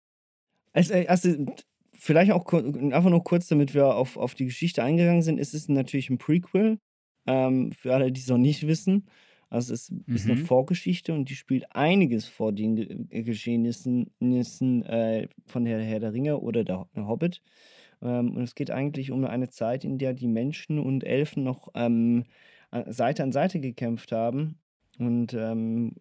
[0.74, 1.46] Also, also
[1.94, 5.40] vielleicht auch einfach nur kurz, damit wir auf, auf die Geschichte eingegangen sind.
[5.40, 6.80] Es ist natürlich ein Prequel,
[7.28, 9.08] ähm, für alle, die es noch nicht wissen.
[9.50, 10.46] Also es ist eine Mhm.
[10.46, 16.00] Vorgeschichte und die spielt einiges vor den Ge äh, Geschehnissen Nissen, äh, von der Herr
[16.00, 17.42] der Ringe oder der Ho- Hobbit.
[18.02, 21.70] Ähm, und es geht eigentlich um eine Zeit, in der die Menschen und Elfen noch
[21.76, 22.26] ähm,
[22.88, 24.60] Seite an Seite gekämpft haben
[24.98, 25.96] und ähm,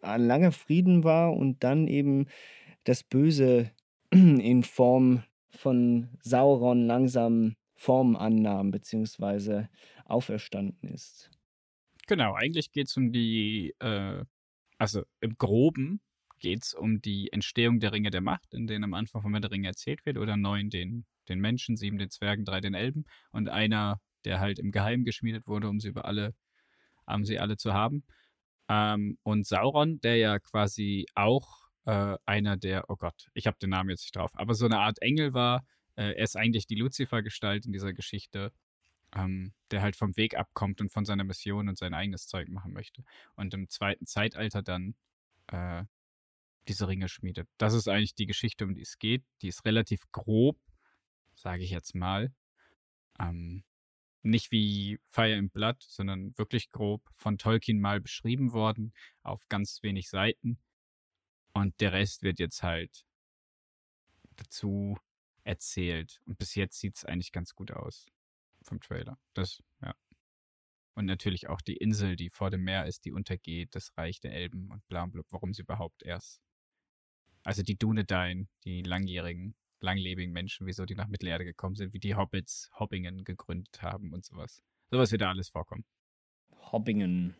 [0.00, 2.26] ein langer Frieden war und dann eben
[2.84, 3.70] das Böse
[4.10, 9.68] in Form von Sauron langsam Form annahm, beziehungsweise
[10.04, 11.30] auferstanden ist.
[12.06, 14.24] Genau, eigentlich geht es um die, äh,
[14.78, 16.00] also im Groben
[16.38, 19.50] geht es um die Entstehung der Ringe der Macht, in denen am Anfang von der
[19.50, 23.48] Ringe erzählt wird, oder neun den, den Menschen, sieben den Zwergen, drei den Elben und
[23.48, 26.34] einer, der halt im Geheimen geschmiedet wurde, um sie über alle,
[27.06, 28.04] um sie alle zu haben.
[28.68, 33.70] Ähm, und Sauron, der ja quasi auch äh, einer der, oh Gott, ich habe den
[33.70, 35.64] Namen jetzt nicht drauf, aber so eine Art Engel war.
[35.94, 38.52] Äh, er ist eigentlich die Luzifer-Gestalt in dieser Geschichte,
[39.14, 42.72] ähm, der halt vom Weg abkommt und von seiner Mission und sein eigenes Zeug machen
[42.72, 43.04] möchte.
[43.36, 44.96] Und im zweiten Zeitalter dann
[45.46, 45.84] äh,
[46.66, 47.48] diese Ringe schmiedet.
[47.58, 49.24] Das ist eigentlich die Geschichte, um die es geht.
[49.42, 50.58] Die ist relativ grob,
[51.36, 52.34] sage ich jetzt mal.
[53.20, 53.62] Ähm,
[54.26, 59.82] nicht wie Fire and Blood, sondern wirklich grob von Tolkien mal beschrieben worden, auf ganz
[59.82, 60.58] wenig Seiten.
[61.52, 63.06] Und der Rest wird jetzt halt
[64.36, 64.98] dazu
[65.44, 66.20] erzählt.
[66.26, 68.06] Und bis jetzt sieht es eigentlich ganz gut aus
[68.62, 69.18] vom Trailer.
[69.32, 69.94] Das, ja.
[70.94, 74.32] Und natürlich auch die Insel, die vor dem Meer ist, die untergeht, das Reich der
[74.32, 76.42] Elben und bla bla, warum sie überhaupt erst.
[77.42, 79.54] Also die Dunedain, die langjährigen
[79.86, 84.24] langlebigen Menschen, wieso die nach Mittelerde gekommen sind, wie die Hobbits Hobbingen gegründet haben und
[84.24, 84.62] sowas.
[84.90, 85.84] Sowas wird da alles vorkommen.
[86.72, 87.34] Hobbingen.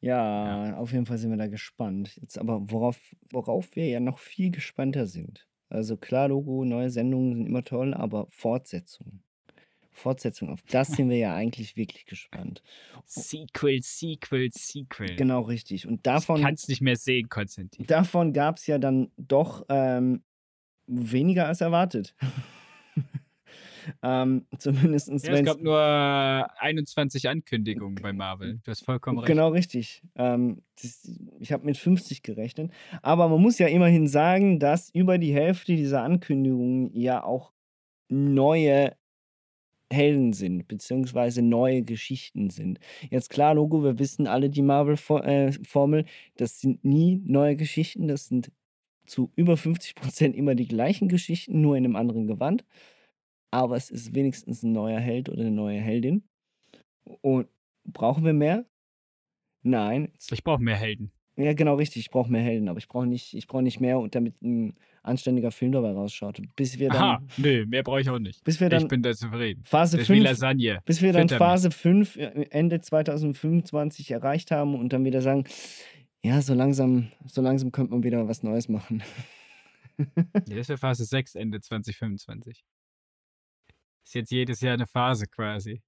[0.00, 2.16] Ja, auf jeden Fall sind wir da gespannt.
[2.16, 2.98] Jetzt aber, worauf,
[3.30, 5.46] worauf wir ja noch viel gespannter sind.
[5.68, 9.22] Also klar, Logo, neue Sendungen sind immer toll, aber Fortsetzung.
[9.92, 12.62] Fortsetzung, auf das sind wir ja eigentlich wirklich gespannt.
[13.04, 15.16] Sequel, Sequel, Sequel.
[15.16, 15.86] Genau richtig.
[15.86, 17.86] Und Ich davon, kann es nicht mehr sehen, Konstantin.
[17.86, 20.22] davon gab es ja dann doch ähm,
[20.90, 22.14] weniger als erwartet.
[24.02, 25.80] ähm, zumindest Ja, es gab nur
[26.60, 28.60] 21 Ankündigungen bei Marvel.
[28.64, 29.28] Du hast vollkommen recht.
[29.28, 30.02] Genau richtig.
[30.16, 32.72] Ähm, das, ich habe mit 50 gerechnet.
[33.02, 37.52] Aber man muss ja immerhin sagen, dass über die Hälfte dieser Ankündigungen ja auch
[38.08, 38.96] neue
[39.92, 42.78] Helden sind, beziehungsweise neue Geschichten sind.
[43.10, 46.04] Jetzt klar, Logo, wir wissen alle die Marvel-Formel,
[46.36, 48.52] das sind nie neue Geschichten, das sind
[49.10, 52.64] zu über 50 Prozent immer die gleichen Geschichten, nur in einem anderen Gewand.
[53.50, 56.22] Aber es ist wenigstens ein neuer Held oder eine neue Heldin.
[57.20, 57.48] Und
[57.84, 58.64] brauchen wir mehr?
[59.62, 60.12] Nein.
[60.30, 61.10] Ich brauche mehr Helden.
[61.36, 62.02] Ja, genau richtig.
[62.02, 64.74] Ich brauche mehr Helden, aber ich brauche nicht, ich brauche nicht mehr, und damit ein
[65.02, 66.40] anständiger Film dabei rausschaut.
[66.54, 68.44] Bis wir dann, Aha, nö, mehr brauche ich auch nicht.
[68.44, 69.62] bis wir dann ich bin da zufrieden.
[69.64, 70.80] Phase Das ist wie 5 Lasagne.
[70.84, 71.28] bis wir dann.
[71.28, 75.44] Phase 5 äh, Ende 2025 erreicht haben und dann wieder sagen,
[76.22, 79.02] ja, so langsam, so langsam könnte man wieder was Neues machen.
[80.46, 82.64] Nee, das wäre Phase 6, Ende 2025.
[84.02, 85.82] Ist jetzt jedes Jahr eine Phase quasi.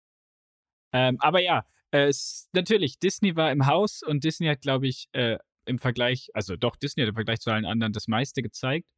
[0.93, 5.09] Ähm, aber ja, äh, es, natürlich, Disney war im Haus und Disney hat, glaube ich,
[5.13, 8.89] äh, im Vergleich, also doch, Disney hat im Vergleich zu allen anderen das meiste gezeigt.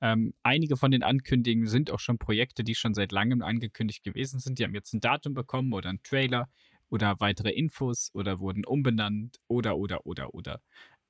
[0.00, 4.40] Ähm, einige von den Ankündigungen sind auch schon Projekte, die schon seit langem angekündigt gewesen
[4.40, 4.58] sind.
[4.58, 6.48] Die haben jetzt ein Datum bekommen oder einen Trailer
[6.90, 10.60] oder weitere Infos oder wurden umbenannt oder, oder, oder, oder.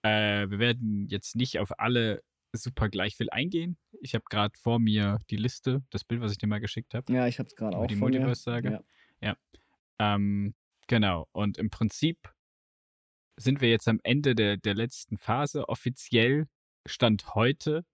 [0.03, 3.77] Äh, wir werden jetzt nicht auf alle super gleich viel eingehen.
[4.01, 7.13] Ich habe gerade vor mir die Liste, das Bild, was ich dir mal geschickt habe,
[7.13, 7.97] Ja, ich habe es gerade auch die.
[7.97, 8.85] Multiverse-Sage.
[9.21, 9.37] Ja.
[9.99, 10.55] Ähm,
[10.87, 11.29] genau.
[11.33, 12.33] Und im Prinzip
[13.37, 15.69] sind wir jetzt am Ende der, der letzten Phase.
[15.69, 16.49] Offiziell
[16.87, 17.85] stand heute,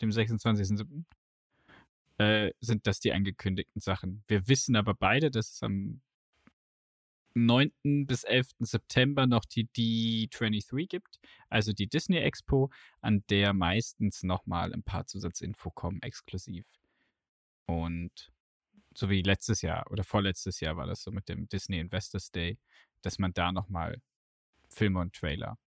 [0.00, 1.04] dem 26.07.,
[2.18, 4.24] äh, sind das die angekündigten Sachen.
[4.26, 6.00] Wir wissen aber beide, dass es am
[7.46, 8.06] 9.
[8.06, 8.50] bis 11.
[8.60, 12.70] September noch die D23 gibt, also die Disney Expo,
[13.00, 16.66] an der meistens nochmal ein paar Zusatzinfo kommen, exklusiv.
[17.66, 18.32] Und
[18.94, 22.58] so wie letztes Jahr oder vorletztes Jahr war das so mit dem Disney Investors Day,
[23.02, 24.00] dass man da nochmal
[24.68, 25.58] Filme und Trailer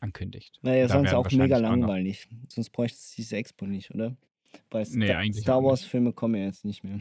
[0.00, 0.58] ankündigt.
[0.62, 2.28] Naja, Da sonst auch mega wahrscheinlich auch langweilig.
[2.48, 4.16] Sonst bräuchte es diese Expo nicht, oder?
[4.70, 5.90] Weil Nee, Star, eigentlich Star auch Wars nicht.
[5.90, 7.00] Filme kommen ja jetzt nicht mehr.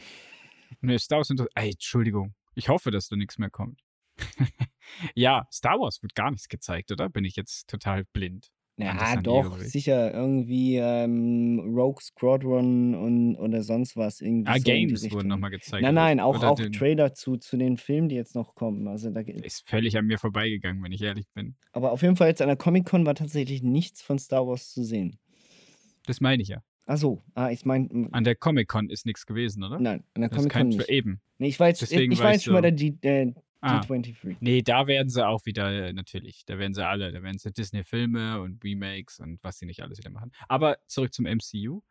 [0.81, 2.33] Nee, Star Wars inter- Ey, Entschuldigung.
[2.59, 3.81] Ich hoffe, dass da nichts mehr kommt.
[5.15, 7.09] ja, Star Wars wird gar nichts gezeigt, oder?
[7.09, 8.49] Bin ich jetzt total blind?
[8.77, 10.13] Ja, doch, sicher.
[10.13, 14.21] Irgendwie ähm, Rogue Squadron und oder sonst was.
[14.21, 15.81] Irgendwie Ah, so Games wurden nochmal gezeigt.
[15.83, 18.87] Nein, nein, auch, auch den- Trailer zu, zu den Filmen, die jetzt noch kommen.
[18.87, 21.55] Also da, Ist völlig an mir vorbeigegangen, wenn ich ehrlich bin.
[21.73, 24.83] aber auf jeden Fall jetzt an der Comic-Con war tatsächlich nichts von Star Wars zu
[24.83, 25.19] sehen.
[26.05, 26.61] Das meine ich ja.
[26.91, 29.79] Ach so, ah, ich meine, An der Comic-Con ist nichts gewesen, oder?
[29.79, 30.89] nein, an der Comic-Con kein nicht.
[30.89, 31.21] eben.
[31.37, 33.31] Nee, ich war jetzt, Deswegen ich war war ich jetzt schon bei der G, äh,
[33.61, 33.81] Ah.
[33.81, 34.37] G23.
[34.39, 36.45] Nee, da werden sie auch wieder, äh, natürlich.
[36.45, 39.97] Da werden sie alle, da werden sie Disney-Filme und Remakes und was sie nicht alles
[39.99, 40.31] wieder machen.
[40.47, 41.81] Aber zurück zum MCU.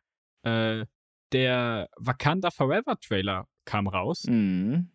[0.42, 0.86] Äh,
[1.32, 4.24] der Wakanda Forever Trailer kam raus.
[4.24, 4.90] Mhm.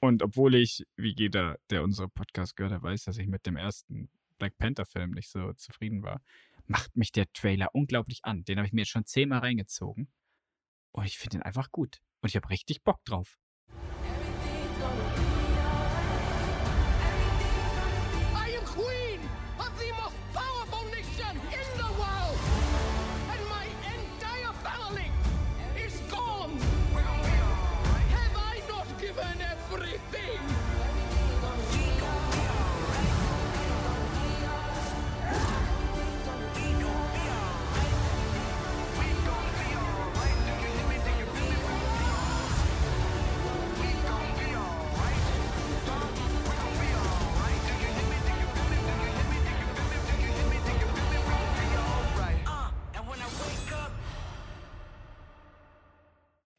[0.00, 3.56] Und obwohl ich, wie jeder, der unsere Podcast gehört hat, weiß, dass ich mit dem
[3.56, 6.22] ersten Black Panther-Film nicht so zufrieden war,
[6.68, 8.44] macht mich der Trailer unglaublich an.
[8.44, 10.12] Den habe ich mir jetzt schon zehnmal reingezogen.
[10.92, 11.98] Und ich finde ihn einfach gut.
[12.20, 13.38] Und ich habe richtig Bock drauf.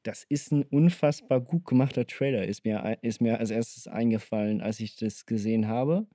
[0.10, 4.80] Das ist ein unfassbar gut gemachter Trailer, ist mir, ist mir als erstes eingefallen, als
[4.80, 6.08] ich das gesehen habe,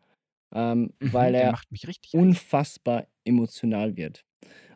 [0.53, 1.61] ähm, Mhm, weil er
[2.13, 4.25] unfassbar emotional wird.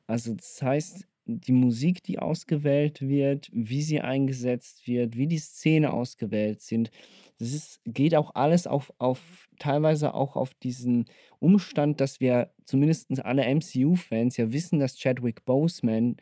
[0.07, 5.93] Also das heißt, die Musik, die ausgewählt wird, wie sie eingesetzt wird, wie die Szene
[5.93, 6.93] ausgewählt sind,
[7.41, 11.07] das ist, geht auch alles auf, auf teilweise auch auf diesen
[11.41, 16.17] Umstand, dass wir zumindest alle MCU-Fans ja wissen, dass Chadwick Boseman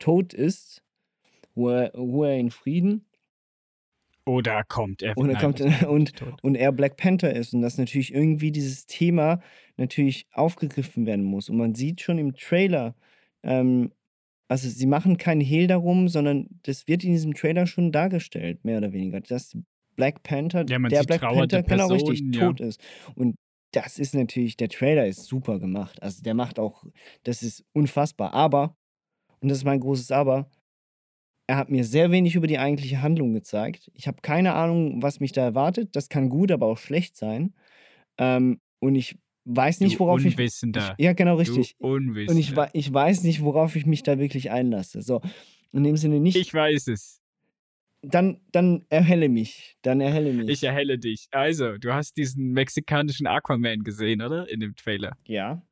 [0.00, 0.82] tot ist,
[1.60, 3.04] Ruhe, Ruhe in Frieden.
[4.26, 5.16] Oder kommt er?
[5.16, 8.86] Er Nein, kommt er und, und er Black Panther ist und dass natürlich irgendwie dieses
[8.86, 9.40] Thema
[9.76, 11.48] natürlich aufgegriffen werden muss.
[11.48, 12.94] Und man sieht schon im Trailer,
[13.42, 13.92] ähm,
[14.48, 18.78] also sie machen keinen Hehl darum, sondern das wird in diesem Trailer schon dargestellt, mehr
[18.78, 19.56] oder weniger, dass
[19.96, 22.46] Black Panther, Ja, der Black Panther, genau richtig, ja.
[22.46, 22.80] tot ist.
[23.14, 23.36] Und
[23.72, 26.02] das ist natürlich, der Trailer ist super gemacht.
[26.02, 26.84] Also der macht auch,
[27.22, 28.34] das ist unfassbar.
[28.34, 28.76] Aber,
[29.40, 30.50] und das ist mein großes Aber,
[31.50, 33.90] er hat mir sehr wenig über die eigentliche Handlung gezeigt.
[33.94, 35.96] Ich habe keine Ahnung, was mich da erwartet.
[35.96, 37.54] Das kann gut, aber auch schlecht sein.
[38.18, 40.34] Ähm, und ich weiß nicht, Du worauf ich.
[40.34, 40.94] Unwissender.
[40.96, 41.74] Ich ja, genau Du richtig.
[41.78, 42.32] Unwissender.
[42.32, 45.02] Und ich, ich weiß nicht, worauf ich mich da wirklich einlasse.
[45.02, 45.22] So,
[45.72, 46.36] in dem Sinne nicht.
[46.36, 47.20] Ich weiß es.
[48.02, 49.76] dann, dann erhelle mich.
[49.82, 50.48] Dann erhelle mich.
[50.50, 51.26] Ich erhelle dich.
[51.32, 54.48] Also, du hast diesen mexikanischen Aquaman gesehen, oder?
[54.48, 55.16] In dem Trailer.
[55.26, 55.62] ja.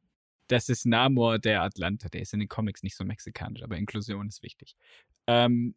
[0.51, 2.09] Das ist Namor der Atlanta.
[2.09, 4.77] Der ist in den Comics nicht so mexikanisch, aber Inklusion ist wichtig.
[5.29, 5.75] Ähm,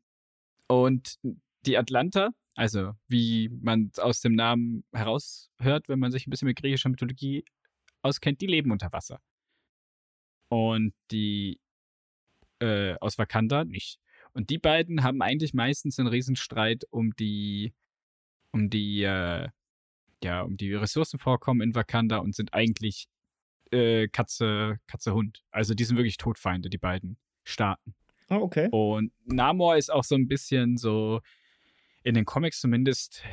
[0.67, 1.19] und
[1.65, 6.57] die Atlanta, also wie man aus dem Namen heraushört, wenn man sich ein bisschen mit
[6.57, 7.43] griechischer Mythologie
[8.01, 9.19] auskennt, die leben unter Wasser.
[10.49, 11.59] Und die
[12.59, 13.99] äh, aus Wakanda nicht.
[14.33, 17.73] Und die beiden haben eigentlich meistens einen Riesenstreit um die,
[18.51, 19.49] um die, äh,
[20.23, 23.07] ja, um die Ressourcenvorkommen in Wakanda und sind eigentlich
[23.71, 25.43] äh, Katze, Katze, Hund.
[25.51, 27.95] Also die sind wirklich Todfeinde, die beiden Staaten.
[28.31, 28.69] Ah, okay.
[28.71, 31.19] Und Namor ist auch so ein bisschen so,
[32.01, 33.23] in den Comics zumindest,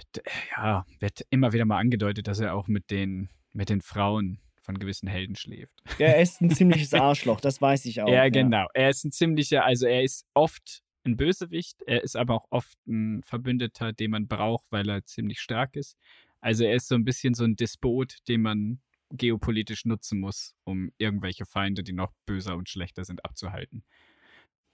[0.56, 4.76] ja, wird immer wieder mal angedeutet, dass er auch mit den, mit den Frauen von
[4.76, 5.72] gewissen Helden schläft.
[5.98, 8.08] Ja, er ist ein ziemliches Arschloch, das weiß ich auch.
[8.08, 8.66] Ja, genau.
[8.74, 12.76] Er ist ein ziemlicher, also er ist oft ein Bösewicht, er ist aber auch oft
[12.88, 15.96] ein Verbündeter, den man braucht, weil er ziemlich stark ist.
[16.40, 18.80] Also er ist so ein bisschen so ein Despot, den man
[19.10, 23.84] geopolitisch nutzen muss, um irgendwelche Feinde, die noch böser und schlechter sind, abzuhalten.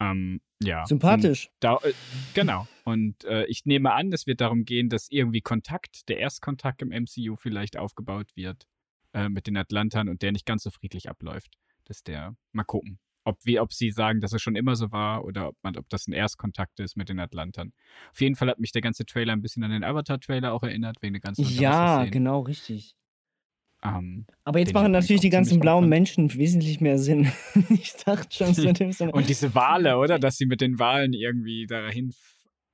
[0.00, 0.86] Ähm, ja.
[0.86, 1.46] Sympathisch.
[1.46, 1.92] Und Da, äh,
[2.34, 2.66] genau.
[2.84, 6.88] Und äh, ich nehme an, es wird darum gehen, dass irgendwie Kontakt, der Erstkontakt im
[6.88, 8.66] MCU vielleicht aufgebaut wird
[9.12, 11.58] äh, mit den Atlantern und der nicht ganz so friedlich abläuft.
[11.84, 12.98] Dass der, mal gucken.
[13.26, 15.88] Ob, wie, ob sie sagen, dass es schon immer so war oder ob, man, ob
[15.88, 17.72] das ein Erstkontakt ist mit den Atlantern.
[18.12, 21.00] Auf jeden Fall hat mich der ganze Trailer ein bisschen an den Avatar-Trailer auch erinnert,
[21.00, 22.96] wegen der ganzen Ja, genau, richtig.
[23.84, 25.88] Ähm, Aber jetzt machen natürlich die ganzen blauen.
[25.88, 27.30] Menschen wesentlich mehr Sinn.
[27.68, 30.18] ich dachte schon, so Und diese Wale, oder?
[30.18, 32.14] Dass sie mit den Walen irgendwie dahin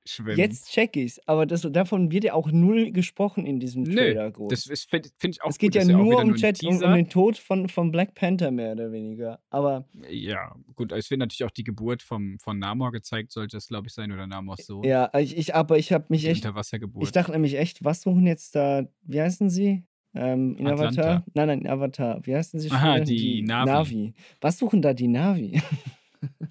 [0.05, 0.37] schwimmen.
[0.37, 4.31] Jetzt check ich's, aber das, davon wird ja auch null gesprochen in diesem Trailer Nö,
[4.31, 4.49] groß.
[4.49, 5.83] das finde find ich auch es geht gut.
[5.83, 9.39] ja nur um, Chat, um, um den Tod von, von Black Panther mehr oder weniger.
[9.49, 13.67] Aber Ja, gut, es wird natürlich auch die Geburt vom, von Namor gezeigt, sollte es,
[13.67, 14.83] glaube ich, sein, oder Namors Sohn.
[14.83, 16.45] ja, ich, ich aber ich habe mich echt.
[16.45, 17.03] Unterwassergeburt.
[17.03, 19.83] Ich dachte nämlich echt, was suchen jetzt da, wie heißen sie?
[20.13, 21.01] Ähm, in Atlanta.
[21.01, 21.25] Avatar?
[21.33, 22.25] Nein, nein, in Avatar.
[22.25, 22.77] Wie heißen sie schon?
[22.77, 23.05] Aha, wieder?
[23.05, 23.65] die Na'vi.
[23.65, 24.13] Navi.
[24.41, 25.61] Was suchen da die Navi?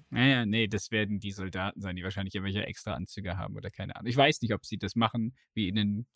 [0.09, 3.95] Naja, nee, das werden die Soldaten sein, die wahrscheinlich irgendwelche extra Anzüge haben oder keine
[3.95, 4.09] Ahnung.
[4.09, 6.07] Ich weiß nicht, ob sie das machen, wie in den.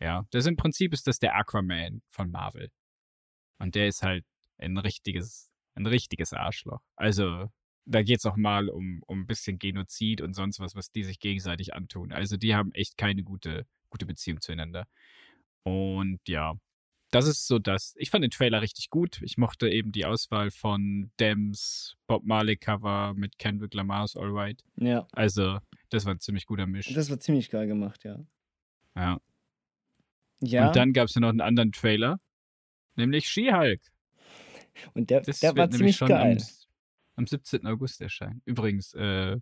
[0.00, 2.70] Ja, das im Prinzip ist das der Aquaman von Marvel.
[3.58, 4.24] Und der ist halt
[4.58, 6.80] ein richtiges, ein richtiges Arschloch.
[6.96, 7.48] Also,
[7.84, 11.04] da geht es auch mal um, um ein bisschen Genozid und sonst was, was die
[11.04, 12.12] sich gegenseitig antun.
[12.12, 14.86] Also, die haben echt keine gute, gute Beziehung zueinander.
[15.64, 16.54] Und ja,
[17.10, 17.94] das ist so das.
[17.96, 19.20] Ich fand den Trailer richtig gut.
[19.22, 24.62] Ich mochte eben die Auswahl von Dems Bob Marley Cover mit Kendrick Lamar's Alright.
[24.76, 25.58] ja, Also,
[25.90, 26.92] das war ein ziemlich guter Misch.
[26.92, 28.18] das war ziemlich geil gemacht, ja.
[28.96, 29.18] ja.
[30.40, 32.20] Ja, Und dann gab es ja noch einen anderen Trailer,
[32.96, 33.80] nämlich She-Hulk.
[34.92, 36.36] und der, Das der war ziemlich schon geil.
[36.36, 37.64] am, am 17.
[37.66, 38.42] August erscheinen.
[38.44, 39.38] Übrigens, äh,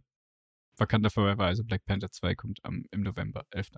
[0.77, 3.71] Wakanda Forever, also Black Panther 2 kommt am, im November, 11.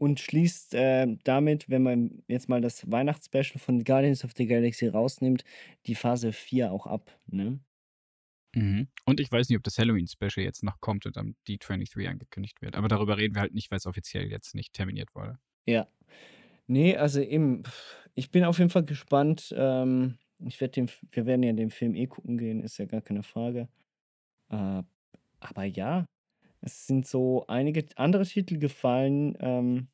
[0.00, 4.86] Und schließt äh, damit, wenn man jetzt mal das Weihnachtsspecial von Guardians of the Galaxy
[4.88, 5.44] rausnimmt,
[5.84, 7.60] die Phase 4 auch ab, ne?
[8.54, 8.88] Mhm.
[9.04, 12.76] Und ich weiß nicht, ob das Halloween-Special jetzt noch kommt und am D23 angekündigt wird.
[12.76, 15.38] Aber darüber reden wir halt nicht, weil es offiziell jetzt nicht terminiert wurde.
[15.66, 15.86] Ja.
[16.66, 17.64] Nee, also eben,
[18.14, 19.54] ich bin auf jeden Fall gespannt.
[19.54, 23.02] Ähm, ich werde den, wir werden ja den Film eh gucken gehen, ist ja gar
[23.02, 23.68] keine Frage.
[24.48, 24.82] Äh,
[25.40, 26.06] aber ja,
[26.60, 29.36] es sind so einige andere Titel gefallen.
[29.40, 29.88] Ähm,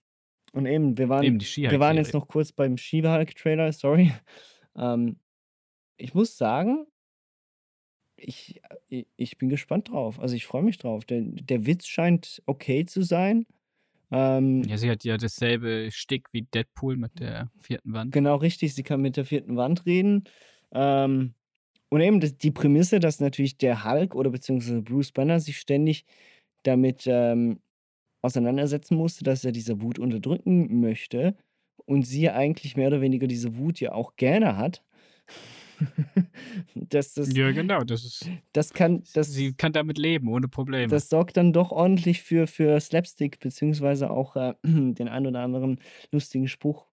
[0.53, 4.13] und eben, wir waren, Eben wir waren jetzt noch kurz beim She-Hulk-Trailer, sorry.
[4.79, 5.17] Ähm,
[5.97, 6.85] ich muss sagen,
[8.17, 10.21] ich, ich, ich bin gespannt drauf.
[10.21, 11.07] Also ich freue mich drauf.
[11.07, 13.47] Der, der Witz scheint okay zu sein.
[14.11, 18.13] Ähm, Ja, sie hat ja dasselbe Stick wie Deadpool mit der vierten Wand.
[18.13, 20.25] Genau richtig, sie kann mit der vierten Wand reden.
[20.73, 21.35] Ähm,
[21.89, 26.05] und eben das, die Prämisse, dass natürlich der Hulk oder beziehungsweise Bruce Banner sich ständig
[26.67, 27.61] damit ähm,
[28.23, 31.37] auseinandersetzen musste, dass er diese Wut unterdrücken möchte
[31.85, 34.83] und sie eigentlich mehr oder weniger diese Wut ja auch gerne hat.
[36.75, 37.85] das, das, Ja, genau.
[37.85, 40.89] Das ist, das kann, das, sie kann damit leben, ohne Probleme.
[40.89, 45.81] das sorgt dann doch ordentlich für, für Slapstick, beziehungsweise auch äh, den ein oder anderen
[46.11, 46.87] lustigen Spruch.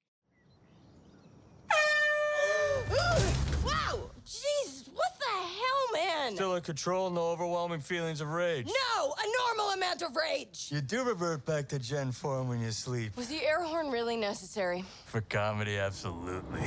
[6.35, 8.65] Still in control, no overwhelming feelings of rage.
[8.67, 10.67] No, a normal amount of rage.
[10.69, 13.15] You do revert back to Gen form when you sleep.
[13.15, 14.83] Was the air horn really necessary?
[15.05, 16.61] For comedy, absolutely.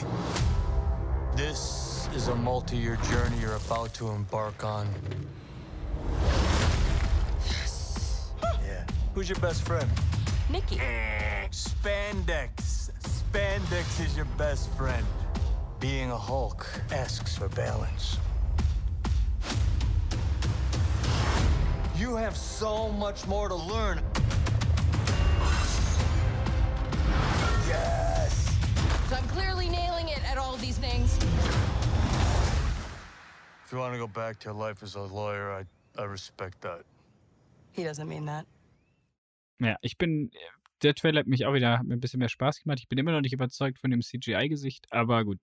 [1.36, 4.88] This is a multi year journey you're about to embark on.
[8.42, 8.84] Yeah.
[9.14, 9.90] Who's your best friend?
[10.48, 10.78] Nikki.
[10.80, 12.90] Eh, spandex.
[13.00, 15.04] Spandex is your best friend.
[15.80, 18.18] Being a Hulk asks for balance.
[21.98, 24.02] You have so much more to learn.
[27.66, 28.54] Yes!
[29.08, 31.16] So I'm clearly nailing it at all these things.
[33.64, 35.64] If you want to go back to your life as a lawyer, I,
[35.98, 36.84] I respect that.
[37.72, 38.46] He doesn't mean that.
[39.58, 40.30] Ja, ich bin.
[40.82, 42.80] Der Trailer hat mich auch wieder hat mir ein bisschen mehr Spaß gemacht.
[42.80, 45.40] Ich bin immer noch nicht überzeugt von dem CGI-Gesicht, aber gut.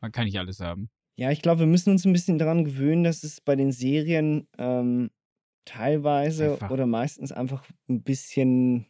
[0.00, 0.90] Man kann nicht alles haben.
[1.16, 4.46] Ja, ich glaube, wir müssen uns ein bisschen daran gewöhnen, dass es bei den Serien
[4.58, 5.10] ähm,
[5.64, 6.70] teilweise Einfach.
[6.70, 8.86] oder meistens einfach ein bisschen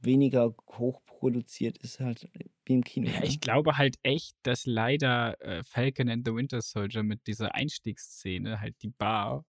[0.00, 2.28] weniger hochproduziert ist, halt
[2.64, 3.10] wie im Kino.
[3.10, 3.26] Ja, ne?
[3.26, 8.60] ich glaube halt echt, dass leider äh, Falcon and the Winter Soldier mit dieser Einstiegsszene
[8.60, 9.44] halt die Bar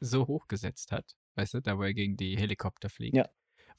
[0.00, 1.16] so hochgesetzt hat.
[1.34, 3.16] Weißt du, da wo er gegen die Helikopter fliegt.
[3.16, 3.28] Ja.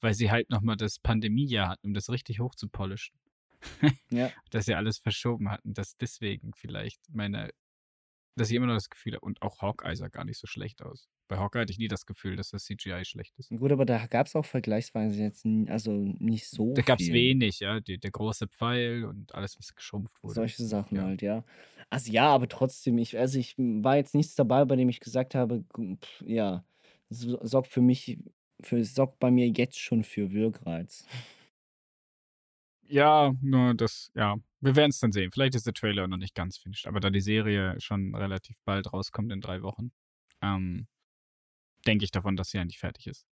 [0.02, 3.20] Weil sie halt nochmal das Pandemiejahr hatten, um das richtig hoch zu polischen.
[4.10, 4.32] Ja.
[4.52, 7.50] Dass sie alles verschoben hatten, dass deswegen vielleicht meine,
[8.36, 10.82] dass ich immer noch das Gefühl habe, und auch Hawkeye sah gar nicht so schlecht
[10.82, 11.08] aus.
[11.28, 13.50] Bei Hawkeye hatte ich nie das Gefühl, dass das CGI schlecht ist.
[13.50, 17.60] Gut, aber da gab es auch vergleichsweise jetzt also nicht so Da gab es wenig,
[17.60, 17.80] ja.
[17.80, 20.36] Die, der große Pfeil und alles, was geschrumpft wurde.
[20.36, 21.04] Solche Sachen Ja.
[21.04, 21.44] halt, ja.
[21.92, 25.36] Also ja, aber trotzdem, ich, also ich war jetzt nichts dabei, bei dem ich gesagt
[25.36, 26.64] habe, gu- pf, ja,
[27.10, 28.20] so- sorgt für mich,
[28.62, 31.06] für, sorgt bei mir jetzt schon für Wirkreiz.
[32.90, 34.36] Ja, nur das, ja.
[34.62, 35.32] Wir werden es dann sehen.
[35.32, 38.92] Vielleicht ist der Trailer noch nicht ganz finished, aber da die Serie schon relativ bald
[38.92, 39.92] rauskommt in drei Wochen,
[40.42, 40.88] ähm,
[41.86, 43.26] denke ich davon, dass sie eigentlich fertig ist.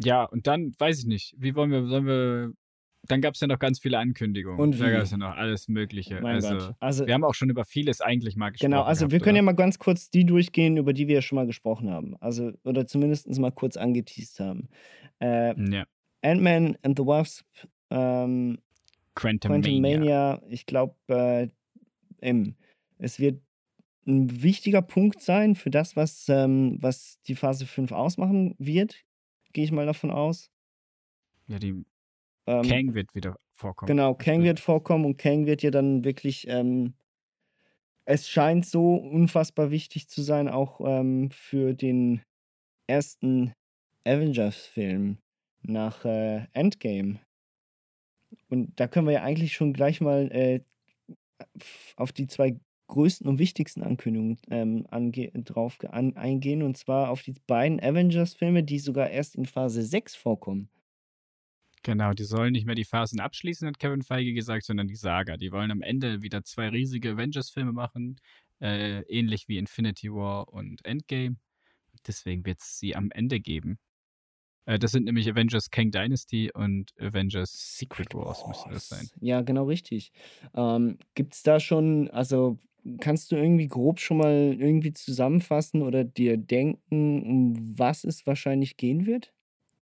[0.00, 2.52] Ja, und dann weiß ich nicht, wie wollen wir, sollen wir.
[3.06, 4.60] Dann gab es ja noch ganz viele Ankündigungen.
[4.60, 4.92] Und Da wie?
[4.92, 6.20] gab es ja noch alles Mögliche.
[6.20, 6.74] Mein also, Gott.
[6.80, 8.72] Also- wir haben auch schon über vieles eigentlich mal gesprochen.
[8.72, 9.52] Genau, also gehabt, wir können ja oder?
[9.52, 12.16] mal ganz kurz die durchgehen, über die wir ja schon mal gesprochen haben.
[12.16, 14.68] Also, oder zumindest mal kurz angeteased haben.
[15.20, 15.84] Äh, Ja,
[16.22, 17.46] Ant-Man and the Wasp,
[17.90, 18.58] ähm,
[19.14, 19.98] Quantum, Quantum Mania.
[19.98, 21.48] Mania, ich glaube, äh,
[22.98, 23.42] es wird
[24.06, 29.04] ein wichtiger Punkt sein für das, was, ähm, was die Phase 5 ausmachen wird,
[29.52, 30.50] gehe ich mal davon aus.
[31.46, 31.84] Ja, die
[32.46, 33.88] Ähm, Kang wird wieder vorkommen.
[33.88, 36.94] Genau, Kang wird vorkommen und Kang wird ja dann wirklich, ähm,
[38.06, 42.22] es scheint so unfassbar wichtig zu sein, auch ähm, für den
[42.86, 43.52] ersten
[44.04, 45.18] Avengers-Film
[45.62, 47.20] nach äh, Endgame.
[48.48, 50.60] Und da können wir ja eigentlich schon gleich mal äh,
[51.96, 57.22] auf die zwei größten und wichtigsten Ankündigungen ähm, ange drauf an eingehen, und zwar auf
[57.22, 60.70] die beiden Avengers-Filme, die sogar erst in Phase 6 vorkommen.
[61.82, 65.36] Genau, die sollen nicht mehr die Phasen abschließen, hat Kevin Feige gesagt, sondern die Saga.
[65.36, 68.16] Die wollen am Ende wieder zwei riesige Avengers-Filme machen,
[68.60, 71.36] äh, ähnlich wie Infinity War und Endgame.
[72.06, 73.78] Deswegen wird es sie am Ende geben.
[74.68, 79.08] Äh, das sind nämlich Avengers Kang Dynasty und Avengers Secret Wars, müsste das sein.
[79.20, 80.12] Ja, genau richtig.
[80.54, 82.58] Ähm, Gibt es da schon, also
[83.00, 88.76] kannst du irgendwie grob schon mal irgendwie zusammenfassen oder dir denken, um was es wahrscheinlich
[88.76, 89.32] gehen wird?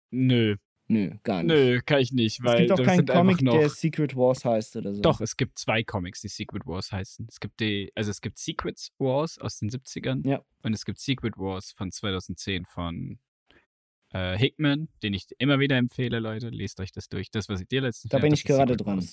[0.09, 0.55] Nö.
[0.87, 1.53] Nö, gar nicht.
[1.55, 3.57] Nö, kann ich nicht, es weil gibt auch das keinen Comic, noch.
[3.57, 5.01] der Secret Wars heißt oder so.
[5.01, 7.25] Doch, es gibt zwei Comics, die Secret Wars heißen.
[7.29, 10.41] Es gibt die, also es gibt Secret Wars aus den 70ern Ja.
[10.61, 13.17] und es gibt Secret Wars von 2010 von
[14.13, 16.49] äh, Hickman, den ich immer wieder empfehle, Leute.
[16.49, 17.31] Lest euch das durch.
[17.31, 19.05] Das, was ich dir letztens Da bin ich gerade dran.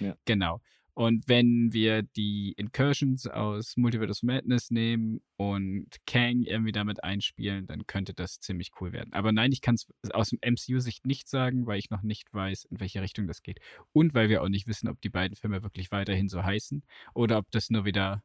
[0.00, 0.16] Ja.
[0.24, 0.60] Genau.
[0.94, 7.68] Und wenn wir die Incursions aus Multiverse of Madness nehmen und Kang irgendwie damit einspielen,
[7.68, 9.12] dann könnte das ziemlich cool werden.
[9.12, 12.64] Aber nein, ich kann es aus dem MCU-Sicht nicht sagen, weil ich noch nicht weiß,
[12.64, 13.60] in welche Richtung das geht.
[13.92, 16.82] Und weil wir auch nicht wissen, ob die beiden Filme wirklich weiterhin so heißen
[17.14, 18.24] oder ob das nur wieder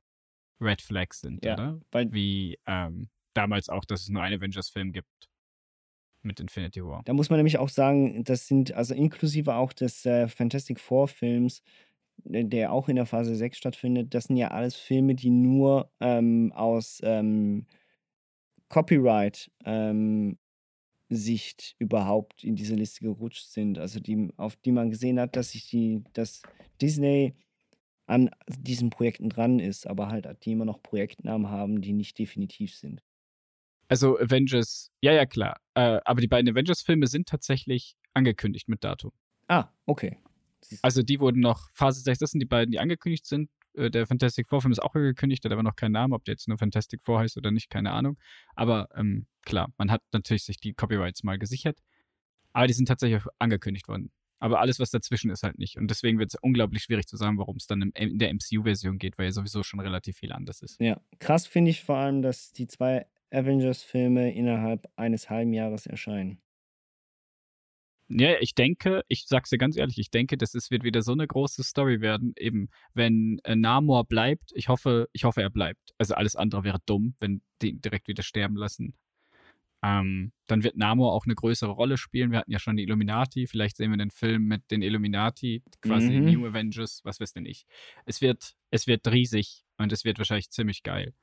[0.60, 2.12] Red Flags sind, Ja, oder?
[2.12, 5.30] Wie ähm, damals auch, dass es nur einen Avengers-Film gibt
[6.24, 7.02] mit Infinity War.
[7.06, 11.08] Da muss man nämlich auch sagen, das sind also inklusive auch des äh, Fantastic Four
[11.08, 11.62] Films,
[12.26, 16.52] der auch in der Phase 6 stattfindet, das sind ja alles Filme, die nur ähm,
[16.56, 17.66] aus ähm,
[18.70, 20.38] Copyright ähm,
[21.10, 23.78] Sicht überhaupt in diese Liste gerutscht sind.
[23.78, 26.42] Also die, auf die man gesehen hat, dass sich die, dass
[26.82, 27.36] Disney
[28.06, 32.76] an diesen Projekten dran ist, aber halt die immer noch Projektnamen haben, die nicht definitiv
[32.76, 33.02] sind.
[33.94, 35.62] Also Avengers, ja, ja, klar.
[35.76, 39.12] Äh, aber die beiden Avengers-Filme sind tatsächlich angekündigt mit Datum.
[39.48, 40.18] Ah, okay.
[40.82, 43.52] Also die wurden noch, Phase 6, das sind die beiden, die angekündigt sind.
[43.76, 46.48] Äh, Der Fantastic Four-Film ist auch angekündigt, hat aber noch keinen Namen, ob der jetzt
[46.48, 48.18] nur Fantastic Four heißt oder nicht, keine Ahnung.
[48.56, 51.78] Aber ähm, klar, man hat natürlich sich die Copyrights mal gesichert.
[52.52, 54.12] Aber die sind tatsächlich angekündigt worden.
[54.40, 55.78] Aber alles, was dazwischen ist, halt nicht.
[55.78, 59.20] Und deswegen wird es unglaublich schwierig zu sagen, warum es dann in der MCU-Version geht,
[59.20, 60.82] weil ja sowieso schon relativ viel anders ist.
[60.82, 66.42] Ja, krass finde ich vor allem, dass die zwei Avengers-Filme innerhalb eines halben Jahres erscheinen.
[68.10, 71.14] Ja, ich denke, ich sag's dir ganz ehrlich, ich denke, das ist, wird wieder so
[71.14, 75.94] eine große Story werden, eben, wenn äh, Namor bleibt, ich hoffe, ich hoffe, er bleibt.
[75.98, 78.94] Also alles andere wäre dumm, wenn die ihn direkt wieder sterben lassen.
[79.84, 82.32] Ähm, dann wird Namor auch eine größere Rolle spielen.
[82.32, 86.22] Wir hatten ja schon die Illuminati, vielleicht sehen wir den Film mit den Illuminati, quasi
[86.22, 86.26] Mhm.
[86.26, 87.66] New Avengers, was weiß denn ich.
[88.06, 91.14] Es wird, es wird riesig und es wird wahrscheinlich ziemlich geil.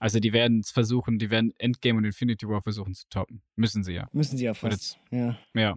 [0.00, 3.42] Also die werden es versuchen, die werden Endgame und Infinity War versuchen zu toppen.
[3.54, 4.08] Müssen sie ja.
[4.12, 4.98] Müssen sie ja fast.
[5.10, 5.38] Ja.
[5.54, 5.76] Ja.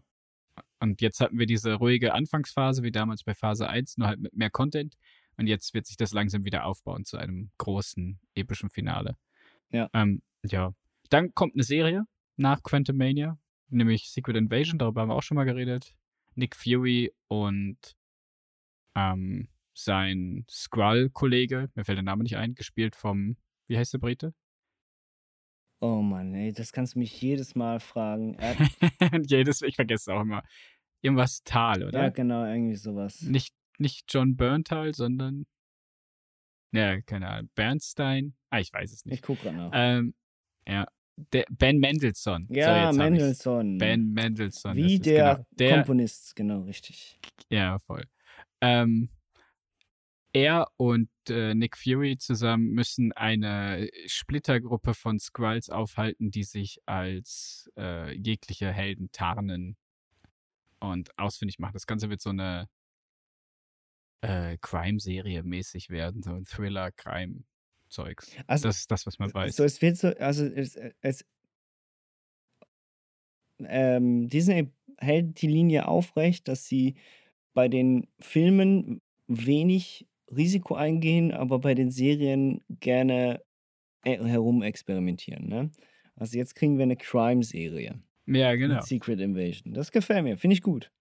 [0.79, 4.33] Und jetzt hatten wir diese ruhige Anfangsphase, wie damals bei Phase 1, nur halt mit
[4.33, 4.95] mehr Content.
[5.37, 9.17] Und jetzt wird sich das langsam wieder aufbauen zu einem großen, epischen Finale.
[9.71, 9.89] Ja.
[9.93, 10.73] Ähm, ja.
[11.09, 12.05] Dann kommt eine Serie
[12.37, 15.95] nach Quantum Mania, nämlich Secret Invasion, darüber haben wir auch schon mal geredet.
[16.35, 17.77] Nick Fury und
[18.95, 23.37] ähm, sein Skrull-Kollege, mir fällt der Name nicht ein, gespielt vom,
[23.73, 24.33] wie heißt der Brite?
[25.81, 28.35] Oh Mann, ey, das kannst du mich jedes Mal fragen.
[28.35, 28.55] Er,
[29.27, 30.43] Jedes, ich vergesse es auch immer.
[31.01, 32.03] Irgendwas Tal, oder?
[32.03, 33.21] ja, genau, irgendwie sowas.
[33.21, 35.45] Nicht, nicht John Berntal, sondern.
[36.71, 37.49] Ja, keine Ahnung.
[37.55, 38.35] Bernstein?
[38.51, 39.23] Ah, ich weiß es Ich nicht.
[39.23, 39.71] guck grad nach.
[39.73, 40.13] Ähm,
[40.67, 40.87] ja.
[41.33, 42.47] Der Ben Mendelssohn.
[42.47, 42.97] so, ja, ich's.
[42.97, 43.77] Mendelssohn.
[43.77, 44.75] Ben Mendelssohn.
[44.75, 47.19] Wie der, genau, der Komponist, genau, richtig.
[47.49, 48.03] Ja, voll.
[48.61, 49.09] Ähm,
[50.33, 57.71] er und äh, Nick Fury zusammen müssen eine Splittergruppe von Skrulls aufhalten, die sich als
[57.77, 59.77] äh, jegliche Helden tarnen
[60.79, 61.73] und ausfindig machen.
[61.73, 62.67] Das Ganze wird so eine
[64.21, 68.35] äh, Crime-Serie mäßig werden, so ein Thriller-Crime-Zeugs.
[68.47, 69.55] Also, das ist das, was man weiß.
[69.55, 71.25] So, es wird so, also es, es
[73.59, 76.95] ähm, Disney hält die Linie aufrecht, dass sie
[77.53, 83.41] bei den Filmen wenig Risiko eingehen, aber bei den Serien gerne
[84.03, 85.47] herumexperimentieren.
[85.47, 85.71] Ne?
[86.15, 88.75] Also jetzt kriegen wir eine Crime-Serie ja, genau.
[88.75, 89.73] mit Secret Invasion.
[89.73, 90.91] Das gefällt mir, finde ich gut.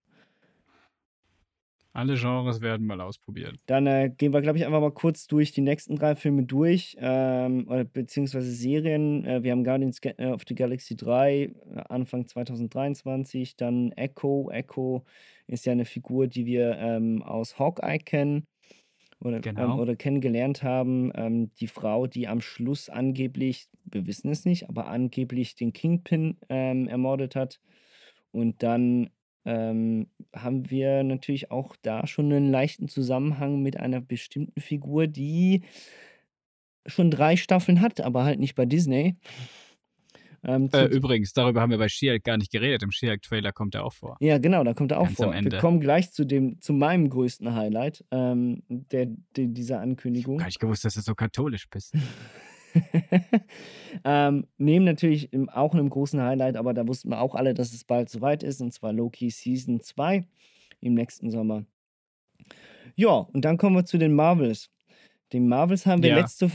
[1.95, 3.57] Alle Genres werden mal ausprobiert.
[3.67, 6.97] Dann äh, gehen wir, glaube ich, einfach mal kurz durch die nächsten drei Filme durch,
[6.99, 9.27] ähm, oder beziehungsweise Serien.
[9.27, 11.53] Äh, wir haben Guardians äh, of the Galaxy 3, äh,
[11.91, 13.57] Anfang 2023.
[13.57, 14.51] Dann Echo.
[14.51, 15.05] Echo
[15.47, 18.47] ist ja eine Figur, die wir ähm, aus Hawkeye kennen
[19.23, 19.79] oder, ähm, Genau.
[19.81, 21.13] oder kennengelernt haben.
[21.15, 26.37] Ähm, die Frau, die am Schluss angeblich, wir wissen es nicht, aber angeblich den Kingpin
[26.49, 27.61] ähm, ermordet hat.
[28.33, 29.11] Und dann
[29.45, 35.63] ähm, haben wir natürlich auch da schon einen leichten Zusammenhang mit einer bestimmten Figur, die
[36.87, 39.17] schon drei Staffeln hat, aber halt nicht bei Disney.
[40.45, 42.83] Ähm, Äh, übrigens, darüber haben wir bei She-Hulk gar nicht geredet.
[42.83, 44.17] Im She-Hulk-Trailer kommt er auch vor.
[44.21, 45.33] ja, genau, da kommt er auch Ganz vor.
[45.33, 50.39] Wir kommen gleich zu dem, zu meinem größten Highlight ähm, der, der, dieser Ankündigung.
[50.39, 51.95] Gar nicht gewusst, dass du so katholisch bist.
[54.05, 57.85] ähm, neben natürlich auch einem großen Highlight, aber da wussten wir auch alle, dass es
[57.85, 60.27] bald soweit ist, und zwar Loki Season 2
[60.81, 61.65] im nächsten Sommer.
[62.97, 64.71] Ja, und dann kommen wir zu den Marvels.
[65.33, 66.17] Den Marvels haben wir Ja.
[66.17, 66.51] letzte,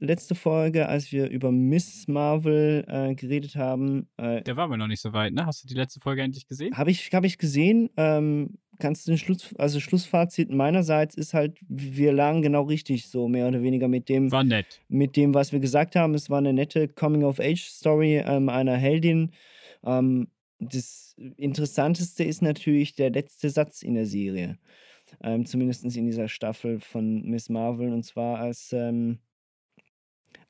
[0.00, 4.88] letzte Folge, als wir über Miss Marvel äh, geredet haben, äh, Der war aber noch
[4.88, 5.46] nicht so weit, ne?
[5.46, 6.76] Hast du die letzte Folge endlich gesehen?
[6.76, 7.90] habe ich, hab ich gesehen.
[7.96, 13.28] Ähm, kannst du den Schluss, also Schlussfazit meinerseits ist halt, wir lagen genau richtig, so
[13.28, 14.80] mehr oder weniger mit dem, War nett.
[14.88, 16.14] mit dem, was wir gesagt haben.
[16.14, 19.32] Es war eine nette Coming-of-Age-Story ähm, einer Heldin.
[19.84, 20.28] Ähm,
[20.60, 24.58] das Interessanteste ist natürlich der letzte Satz in der Serie.
[25.22, 27.92] Ähm, Zumindest in dieser Staffel von Miss Marvel.
[27.92, 29.18] Und zwar als, ähm,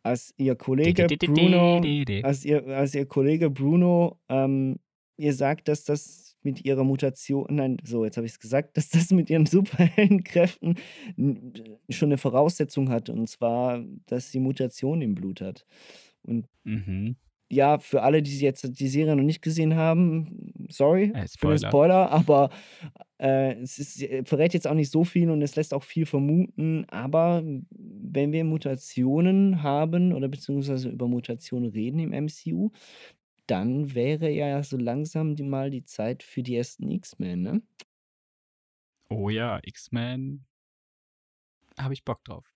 [0.03, 1.81] als ihr Kollege Bruno,
[2.23, 4.79] als ihr, als ihr Kollege Bruno ähm,
[5.19, 8.89] ihr sagt, dass das mit ihrer Mutation, nein, so, jetzt habe ich es gesagt, dass
[8.89, 10.79] das mit ihren Superheldenkräften
[11.91, 13.11] schon eine Voraussetzung hat.
[13.11, 15.67] Und zwar, dass sie Mutation im Blut hat.
[16.23, 17.17] Und Mhm.
[17.51, 21.59] Ja, für alle, die jetzt die Serie noch nicht gesehen haben, sorry Äh, für den
[21.59, 21.59] Spoiler.
[21.59, 22.51] Spoiler, aber
[23.19, 26.07] äh, es ist, äh, verrät jetzt auch nicht so viel und es lässt auch viel
[26.07, 26.85] vermuten.
[26.91, 32.71] Aber wenn wir Mutationen haben oder beziehungsweise über Mutationen reden im MCU,
[33.47, 37.63] dann wäre ja so langsam die, mal die Zeit für die ersten X-Men, ne?
[39.09, 40.45] Oh ja, X-Men.
[41.79, 42.55] habe ich Bock drauf.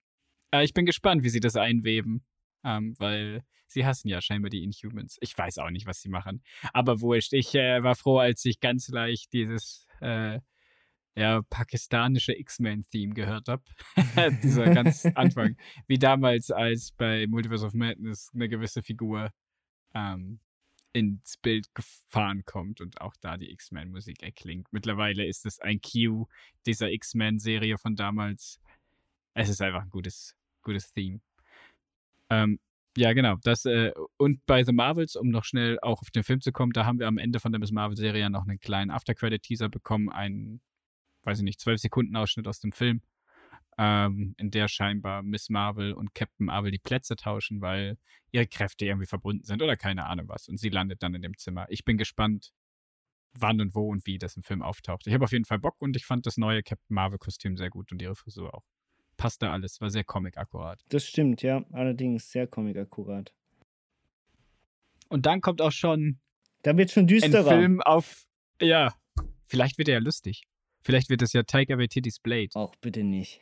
[0.53, 2.23] Äh, ich bin gespannt, wie sie das einweben,
[2.63, 5.17] ähm, weil sie hassen ja scheinbar die Inhumans.
[5.21, 6.43] Ich weiß auch nicht, was sie machen.
[6.73, 10.39] Aber wurscht, ich äh, war froh, als ich ganz leicht dieses äh,
[11.15, 13.63] ja, pakistanische X-Men-Theme gehört habe.
[14.43, 15.57] Dieser ganz Anfang.
[15.87, 19.31] Wie damals, als bei Multiverse of Madness eine gewisse Figur
[19.93, 20.39] ähm,
[20.91, 24.67] ins Bild gefahren kommt und auch da die X-Men-Musik erklingt.
[24.71, 26.27] Mittlerweile ist es ein Cue
[26.65, 28.59] dieser X-Men-Serie von damals.
[29.33, 31.19] Es ist einfach ein gutes, gutes Theme.
[32.33, 32.59] Ähm,
[32.95, 33.37] ja, genau.
[33.43, 36.73] Das, äh, und bei The Marvels, um noch schnell auch auf den Film zu kommen,
[36.73, 40.61] da haben wir am Ende von der Miss Marvel-Serie noch einen kleinen After-Credit-Teaser bekommen, einen,
[41.23, 43.01] weiß ich nicht, zwölf Sekunden Ausschnitt aus dem Film,
[43.77, 47.97] ähm, in der scheinbar Miss Marvel und Captain Marvel die Plätze tauschen, weil
[48.31, 50.47] ihre Kräfte irgendwie verbunden sind oder keine Ahnung was.
[50.47, 51.65] Und sie landet dann in dem Zimmer.
[51.69, 52.53] Ich bin gespannt,
[53.33, 55.07] wann und wo und wie das im Film auftaucht.
[55.07, 57.91] Ich habe auf jeden Fall Bock und ich fand das neue Captain Marvel-Kostüm sehr gut
[57.91, 58.63] und ihre Frisur auch.
[59.17, 60.83] Passte alles, war sehr comic-akkurat.
[60.89, 61.63] Das stimmt, ja.
[61.71, 63.31] Allerdings sehr comic-akkurat.
[65.09, 66.19] Und dann kommt auch schon
[66.63, 67.49] Da wird schon ein düsterer.
[67.57, 68.25] Film auf,
[68.61, 68.93] ja,
[69.45, 70.43] vielleicht wird er ja lustig.
[70.83, 72.49] Vielleicht wird es ja Taika Waititi's Blade.
[72.55, 73.39] Auch bitte nicht.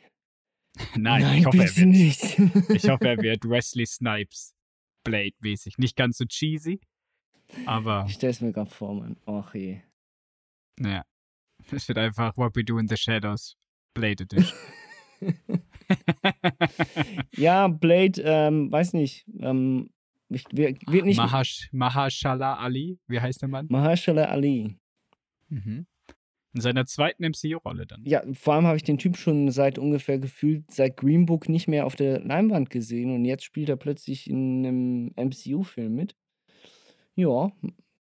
[0.96, 1.86] Nein, Nein, ich hoffe, er wird.
[1.88, 2.38] nicht.
[2.70, 4.54] Ich hoffe, er wird Wesley Snipes
[5.04, 5.78] Blade-mäßig.
[5.78, 6.80] Nicht ganz so cheesy,
[7.66, 9.16] aber Ich stell's mir gerade vor, Mann.
[9.26, 9.80] Och je.
[10.78, 11.04] ja.
[11.70, 13.56] Es wird einfach What We Do in the Shadows
[13.94, 14.58] Blade Edition.
[17.36, 19.26] Ja, Blade, ähm, weiß nicht.
[19.40, 19.90] Ähm,
[20.28, 21.18] ich, wird wird nicht.
[21.18, 23.66] Mahash, Mahashala Ali, wie heißt der Mann?
[23.68, 24.76] Mahershala Ali.
[25.48, 25.86] Mhm.
[26.54, 28.02] In seiner zweiten MCU-Rolle dann.
[28.04, 31.66] Ja, vor allem habe ich den Typ schon seit ungefähr gefühlt seit Green Book nicht
[31.66, 36.14] mehr auf der Leinwand gesehen und jetzt spielt er plötzlich in einem MCU-Film mit.
[37.14, 37.52] Ja,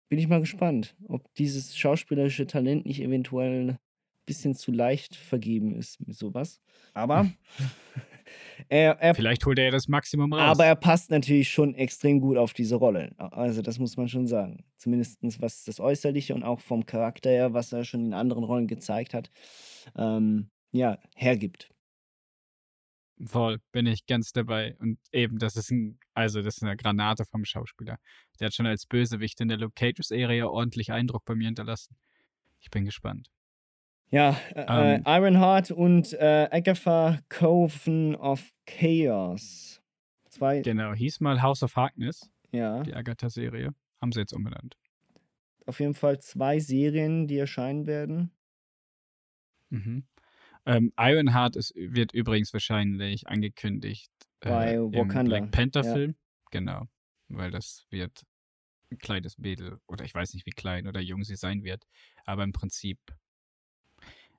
[0.08, 3.78] bin ich mal gespannt, ob dieses schauspielerische Talent nicht eventuell
[4.32, 6.60] bisschen zu leicht vergeben ist mit sowas.
[6.94, 7.30] Aber
[8.68, 10.42] er, er, Vielleicht holt er ja das Maximum raus.
[10.42, 13.12] aber er passt natürlich schon extrem gut auf diese Rolle.
[13.18, 14.64] Also das muss man schon sagen.
[14.78, 18.66] Zumindest was das Äußerliche und auch vom Charakter her, was er schon in anderen Rollen
[18.66, 19.30] gezeigt hat,
[19.96, 21.68] ähm, ja, hergibt.
[23.24, 24.74] Voll, bin ich ganz dabei.
[24.80, 27.98] Und eben, das ist ein, also das ist eine Granate vom Schauspieler.
[28.40, 31.96] Der hat schon als Bösewicht in der Luke Cages-Serie ordentlich Eindruck bei mir hinterlassen.
[32.58, 33.28] Ich bin gespannt.
[34.12, 35.02] Ja, äh, Ähm.
[35.06, 39.80] äh, Ironheart und äh, Agatha Coven of Chaos.
[40.28, 43.74] Zwei, Genau, hieß mal House of Harkness, ja, die Agatha-Serie.
[44.00, 44.76] Haben sie jetzt umbenannt.
[45.66, 48.32] auf jeden Fall zwei Serien, die erscheinen werden.
[49.70, 50.04] Mhm.
[50.66, 54.10] Ähm, Ironheart ist, wird übrigens wahrscheinlich angekündigt
[54.40, 56.12] Bei äh, im Wakanda, Black Panther ja.
[56.50, 56.86] Genau,
[57.28, 58.24] weil das wird
[58.90, 61.84] ein kleines Mädel oder ich weiß nicht, wie klein oder jung sie sein wird,
[62.26, 62.98] aber im Prinzip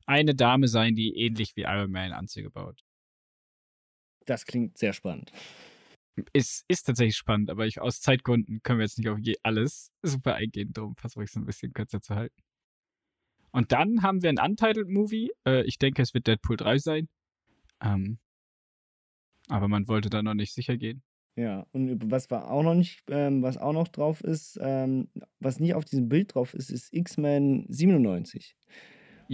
[0.05, 2.83] eine Dame sein, die ähnlich wie Iron Man Anzüge baut.
[4.25, 5.31] Das klingt sehr spannend.
[6.31, 9.91] Ist, ist tatsächlich spannend, aber ich, aus Zeitgründen können wir jetzt nicht auf je alles
[10.03, 12.41] super eingehen, darum versuche ich es ein bisschen kürzer zu halten.
[13.51, 15.31] Und dann haben wir ein Untitled Movie.
[15.45, 17.09] Äh, ich denke, es wird Deadpool 3 sein.
[17.81, 18.19] Ähm,
[19.47, 21.03] aber man wollte da noch nicht sicher gehen.
[21.35, 25.59] Ja, und was war auch noch nicht, ähm, was auch noch drauf ist, ähm, was
[25.59, 28.55] nicht auf diesem Bild drauf ist, ist X-Men 97.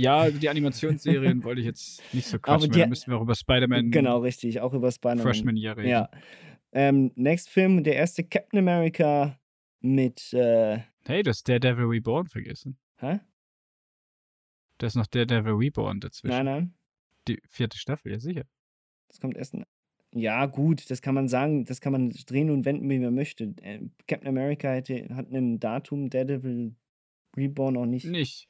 [0.02, 3.22] Ja, die Animationsserien wollte ich jetzt nicht so quatschen, die- weil da müssten wir auch
[3.24, 5.24] über Spider-Man Genau, richtig, auch über Spider-Man.
[5.24, 5.90] Freshman Year reden.
[5.90, 6.10] Ja.
[6.72, 9.40] Ähm, next Film, der erste Captain America
[9.82, 12.78] mit, äh, Hey, du hast Daredevil Reborn vergessen.
[13.00, 13.20] hä?
[14.78, 16.36] Da ist noch Daredevil Reborn dazwischen.
[16.36, 16.74] Nein, nein,
[17.28, 18.44] Die vierte Staffel, ja sicher.
[19.10, 19.56] das kommt erst.
[20.14, 23.54] Ja, gut, das kann man sagen, das kann man drehen und wenden, wie man möchte.
[23.62, 26.76] Äh, Captain America hätte, hat ein Datum, Daredevil
[27.38, 28.06] Reborn auch nicht.
[28.06, 28.48] Nicht.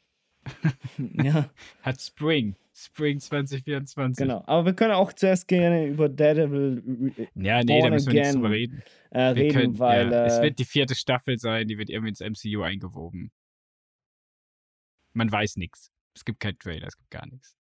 [1.13, 1.49] Ja,
[1.81, 2.55] Hat Spring.
[2.73, 4.23] Spring 2024.
[4.23, 4.43] genau.
[4.47, 8.35] Aber wir können auch zuerst gerne über Daredevil Re- Ja, nee, da müssen wir nicht
[8.35, 8.83] drüber reden.
[9.11, 12.09] äh, reden, können, weil ja, es äh, wird die vierte Staffel sein, die wird irgendwie
[12.09, 13.31] ins MCU eingewoben.
[15.13, 15.91] Man weiß nichts.
[16.15, 17.55] Es gibt keinen Trailer, es gibt gar nichts.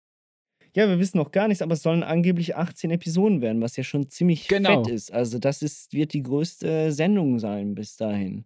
[0.77, 3.85] Ja, wir wissen noch gar nichts, aber es sollen angeblich 18 Episoden werden, was ja
[3.85, 4.83] schon ziemlich Genau.
[4.85, 5.13] fett ist.
[5.13, 8.45] Also das ist, wird die größte Sendung sein bis dahin.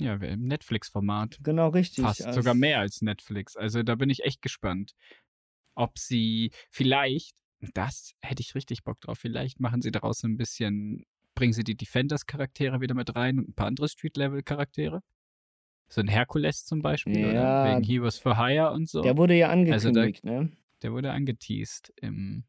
[0.00, 1.38] Ja, im Netflix-Format.
[1.42, 2.04] Genau richtig.
[2.04, 3.56] Fast Also- sogar mehr als Netflix.
[3.56, 4.92] Also da bin ich echt gespannt,
[5.74, 7.36] ob sie vielleicht,
[7.74, 11.64] das hätte ich richtig Bock drauf, vielleicht machen sie daraus so ein bisschen, bringen sie
[11.64, 15.02] die Defenders-Charaktere wieder mit rein und ein paar andere Street-Level-Charaktere.
[15.88, 17.30] So ein Herkules zum Beispiel, Ja.
[17.30, 17.64] oder?
[17.76, 19.02] Wegen He Was for Hire und so.
[19.02, 20.52] Der wurde ja Also da- angekündigt, ne?
[20.82, 22.44] Der wurde angeteased im,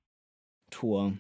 [0.70, 1.18] Tor.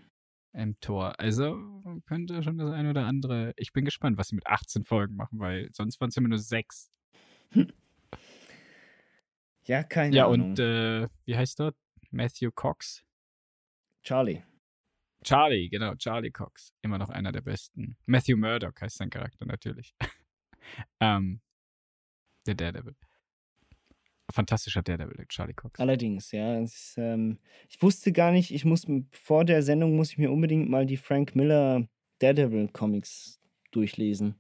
[0.54, 1.20] Im Tor.
[1.20, 1.58] Also
[2.06, 3.54] könnte schon das ein oder andere.
[3.58, 6.40] Ich bin gespannt, was sie mit 18 Folgen machen, weil sonst waren es immer nur
[6.40, 6.92] sechs.
[9.66, 10.50] Ja, keine Ja, Ahnung.
[10.52, 11.76] und äh, wie heißt dort?
[12.10, 13.04] Matthew Cox.
[14.02, 14.42] Charlie.
[15.24, 16.74] Charlie, genau, Charlie Cox.
[16.82, 17.96] Immer noch einer der besten.
[18.08, 19.94] Matthew Murdock heißt sein Charakter natürlich.
[21.00, 21.42] ähm,
[22.48, 22.96] der Daredevil.
[24.32, 25.80] Fantastischer Daredevil, Charlie Cox.
[25.80, 26.60] Allerdings, ja.
[26.60, 30.70] Ist, ähm, ich wusste gar nicht, ich muss vor der Sendung muss ich mir unbedingt
[30.70, 31.88] mal die Frank Miller
[32.20, 33.40] Daredevil Comics
[33.72, 34.36] durchlesen.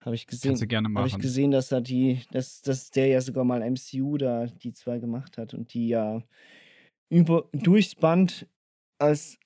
[0.00, 0.50] Habe ich gesehen.
[0.50, 1.22] Kannst du gerne Habe ich machen.
[1.22, 5.38] gesehen, dass er die, dass, dass der ja sogar mal MCU da die zwei gemacht
[5.38, 6.22] hat und die ja
[7.08, 8.46] über durchs Band
[8.98, 9.38] als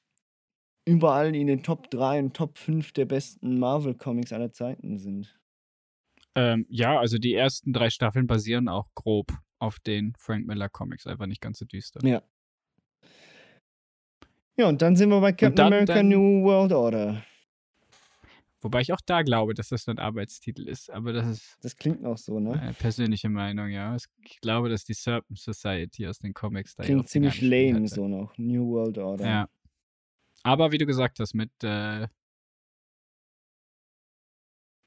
[0.85, 5.38] überall in den Top 3 und Top 5 der besten Marvel Comics aller Zeiten sind.
[6.39, 11.07] Ähm, ja, also die ersten drei Staffeln basieren auch grob auf den Frank Miller Comics,
[11.07, 12.01] einfach nicht ganz so düster.
[12.07, 12.23] Ja.
[14.57, 17.25] Ja, und dann sind wir bei Captain dann- America dann- New World Order.
[18.61, 22.05] Wobei ich auch da glaube, dass das ein Arbeitstitel ist, aber das ist Das klingt
[22.05, 22.75] auch so, ne?
[22.81, 23.95] persönliche Meinung, ja.
[24.25, 27.87] Ich glaube, dass die Serpent Society aus den Comics da Klingt ziemlich lame hatte.
[27.89, 28.37] so noch.
[28.37, 29.25] New World Order.
[29.27, 29.49] Ja.
[30.43, 32.09] Aber wie du gesagt hast, mit äh,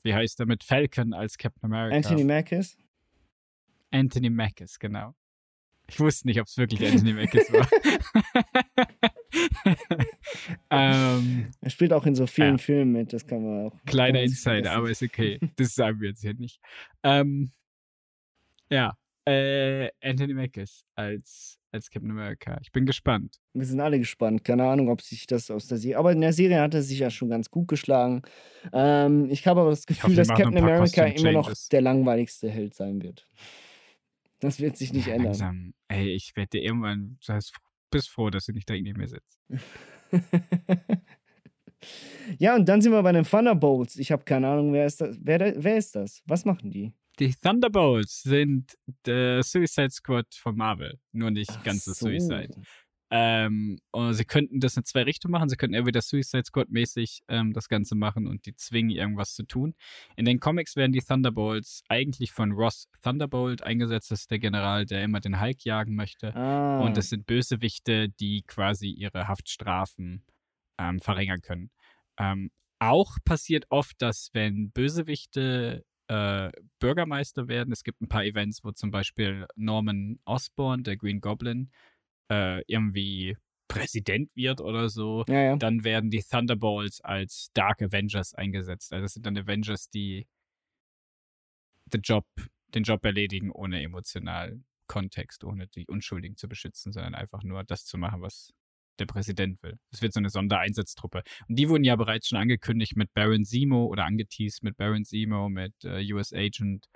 [0.04, 1.96] wie heißt er, mit Falcon als Captain America.
[1.96, 2.62] Anthony Mackie?
[3.92, 5.14] Anthony Mackie, genau.
[5.88, 7.68] Ich wusste nicht, ob es wirklich Anthony Mackie war.
[10.70, 12.58] ähm, Er spielt auch in so vielen Ja.
[12.58, 13.76] Filmen mit, das kann man auch.
[13.86, 15.40] kleiner Insider, aber ist okay.
[15.58, 16.62] Das sagen wir jetzt hier nicht.
[17.04, 17.52] Ähm,
[18.70, 22.58] ja, äh, Anthony Mackie als, als Captain America.
[22.62, 23.40] Ich bin gespannt.
[23.54, 24.44] Wir sind alle gespannt.
[24.44, 25.98] Keine Ahnung, ob sich das aus der Serie.
[25.98, 28.22] Aber in der Serie hat er sich ja schon ganz gut geschlagen.
[28.74, 32.74] Ähm, ich habe aber das Gefühl, hoffe, dass Captain America immer noch der langweiligste Held
[32.74, 33.28] sein wird.
[34.44, 35.26] Das wird sich nicht ändern.
[35.26, 37.40] Langsam, ey, ich werde dir irgendwann, du
[37.92, 39.40] bist froh, dass du nicht da neben mir sitzt.
[42.40, 43.98] ja, und dann sind wir bei den Thunderbolts.
[43.98, 45.16] Ich habe keine Ahnung, wer ist das?
[45.22, 46.24] Wer, wer ist das?
[46.26, 46.92] Was machen die?
[47.20, 52.08] Die Thunderbolts sind der Suicide Squad von Marvel, nur nicht ganz das so.
[52.08, 52.56] Suicide.
[53.14, 55.50] Ähm, und sie könnten das in zwei Richtungen machen.
[55.50, 59.76] Sie könnten entweder Suicide Squad-mäßig ähm, das Ganze machen und die zwingen, irgendwas zu tun.
[60.16, 64.12] In den Comics werden die Thunderbolts eigentlich von Ross Thunderbolt eingesetzt.
[64.12, 66.34] Das ist der General, der immer den Hulk jagen möchte.
[66.34, 66.80] Ah.
[66.80, 70.24] Und das sind Bösewichte, die quasi ihre Haftstrafen
[70.80, 71.70] ähm, verringern können.
[72.18, 72.50] Ähm,
[72.80, 78.72] auch passiert oft, dass wenn Bösewichte äh, Bürgermeister werden, es gibt ein paar Events, wo
[78.72, 81.72] zum Beispiel Norman Osborn, der Green Goblin,
[82.30, 83.38] äh, irgendwie
[83.70, 85.56] Präsident wird oder so, Ja, ja.
[85.56, 88.92] dann werden die Thunderbolts als Dark Avengers eingesetzt.
[88.92, 90.28] Also das sind dann Avengers, die
[91.86, 92.26] den Job,
[92.76, 97.86] den Job erledigen ohne emotionalen Kontext, ohne die Unschuldigen zu beschützen, sondern einfach nur das
[97.86, 98.52] zu machen, was
[99.00, 99.78] der Präsident will.
[99.92, 101.24] Es wird so eine Sondereinsatztruppe.
[101.48, 105.50] Und die wurden ja bereits schon angekündigt mit Baron Zemo oder angeteased mit Baron Zemo,
[105.50, 106.88] mit äh, US Agent,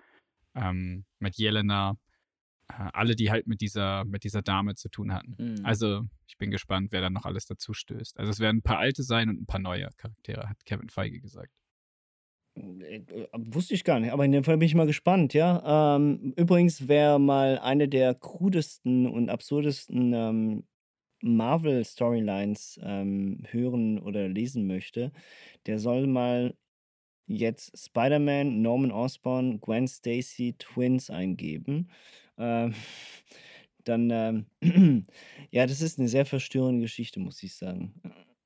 [0.55, 1.97] ähm, mit Jelena.
[2.69, 5.35] Äh, alle, die halt mit dieser, mit dieser Dame zu tun hatten.
[5.37, 5.65] Mhm.
[5.65, 8.19] Also, ich bin gespannt, wer dann noch alles dazu stößt.
[8.19, 11.19] Also, es werden ein paar alte sein und ein paar neue Charaktere, hat Kevin Feige
[11.19, 11.51] gesagt.
[12.55, 15.95] Äh, äh, Wusste ich gar nicht, aber in dem Fall bin ich mal gespannt, ja.
[15.95, 20.63] Ähm, übrigens, wer mal eine der krudesten und absurdesten ähm,
[21.25, 25.11] Marvel-Storylines ähm, hören oder lesen möchte,
[25.67, 26.55] der soll mal
[27.27, 31.89] jetzt Spider-Man, Norman Osborn, Gwen Stacy, Twins eingeben.
[32.37, 32.73] Ähm,
[33.83, 34.45] dann, ähm,
[35.51, 37.93] ja, das ist eine sehr verstörende Geschichte, muss ich sagen,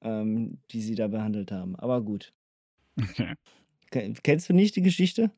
[0.01, 1.75] ähm, die sie da behandelt haben.
[1.75, 2.34] Aber gut.
[3.01, 3.34] Okay.
[3.91, 5.32] Ke- Kennst du nicht die Geschichte?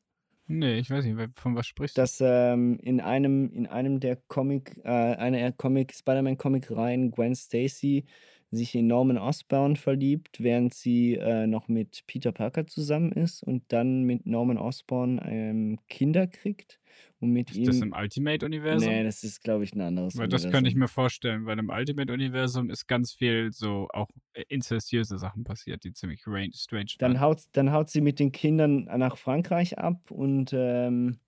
[0.53, 2.01] Nee, ich weiß nicht, von was sprichst du?
[2.01, 7.35] Dass ähm, in einem in einem der Comic äh, einer Comic Spider-Man Comic Reihen Gwen
[7.35, 8.05] Stacy
[8.51, 13.63] sich in Norman Osborn verliebt, während sie äh, noch mit Peter Parker zusammen ist und
[13.69, 16.80] dann mit Norman Osborn ähm, Kinder kriegt
[17.19, 18.89] und mit Ist ihm das im Ultimate-Universum?
[18.89, 20.79] Nee, das ist glaube ich ein anderes Weil das könnte ich Universum.
[20.79, 25.93] mir vorstellen, weil im Ultimate-Universum ist ganz viel so auch äh, inzestiöse Sachen passiert, die
[25.93, 27.21] ziemlich range, strange Dann waren.
[27.21, 31.19] haut, dann haut sie mit den Kindern nach Frankreich ab und ähm,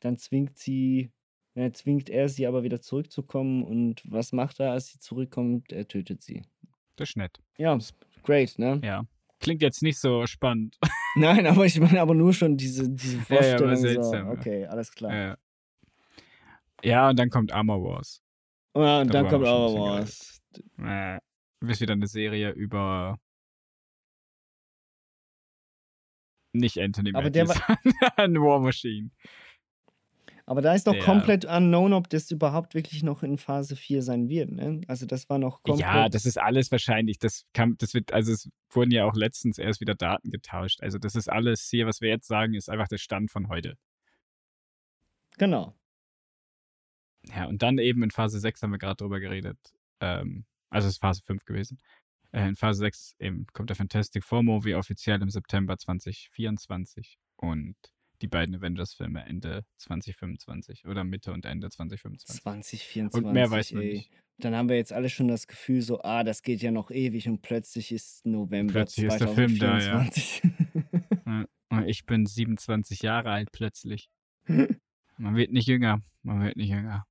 [0.00, 1.10] dann zwingt sie,
[1.54, 3.62] äh, zwingt er sie aber wieder zurückzukommen.
[3.64, 5.72] Und was macht er, als sie zurückkommt?
[5.72, 6.42] Er tötet sie.
[6.96, 7.40] Das ist nett.
[7.58, 7.78] Ja,
[8.22, 8.80] great, ne?
[8.84, 9.04] Ja.
[9.44, 10.78] Klingt jetzt nicht so spannend.
[11.16, 13.66] Nein, aber ich meine aber nur schon diese, diese Ja, ja, Vorstellung.
[13.68, 14.32] aber so, seltsam, ja.
[14.32, 15.14] okay, alles klar.
[15.14, 15.36] Ja.
[16.82, 18.22] ja, und dann kommt Armor Wars.
[18.76, 20.42] Ja, und dann kommt haben wir schon aber ein bisschen was.
[20.78, 21.20] geredet.
[21.62, 23.18] Äh, ist wieder eine Serie über
[26.52, 27.60] nicht Anthony Aber der Mackie,
[28.16, 29.10] sondern War Machine.
[30.46, 34.02] Aber da ist noch Der- komplett unknown, ob das überhaupt wirklich noch in Phase 4
[34.02, 34.82] sein wird, ne?
[34.88, 35.80] Also das war noch komplett.
[35.80, 37.18] Ja, das ist alles wahrscheinlich.
[37.18, 40.82] Das kann, das wird, also es wurden ja auch letztens erst wieder Daten getauscht.
[40.82, 43.78] Also das ist alles hier, was wir jetzt sagen, ist einfach der Stand von heute.
[45.38, 45.74] Genau.
[47.34, 49.58] Ja, und dann eben in Phase 6 haben wir gerade drüber geredet.
[50.00, 51.78] Ähm, also es ist Phase 5 gewesen.
[52.32, 57.76] Äh, in Phase 6 eben kommt der Fantastic Four Movie offiziell im September 2024 und
[58.22, 62.42] die beiden Avengers-Filme Ende 2025 oder Mitte und Ende 2025.
[62.42, 63.24] 2024.
[63.24, 63.94] Und mehr weiß man ey.
[63.94, 64.10] nicht.
[64.38, 67.28] Dann haben wir jetzt alle schon das Gefühl, so, ah, das geht ja noch ewig
[67.28, 70.10] und plötzlich ist November Plötzlich ist der Film da, ja.
[70.10, 70.42] 2024.
[71.26, 74.10] Ja, und ich bin 27 Jahre alt plötzlich.
[75.16, 76.02] Man wird nicht jünger.
[76.22, 77.06] Man wird nicht jünger.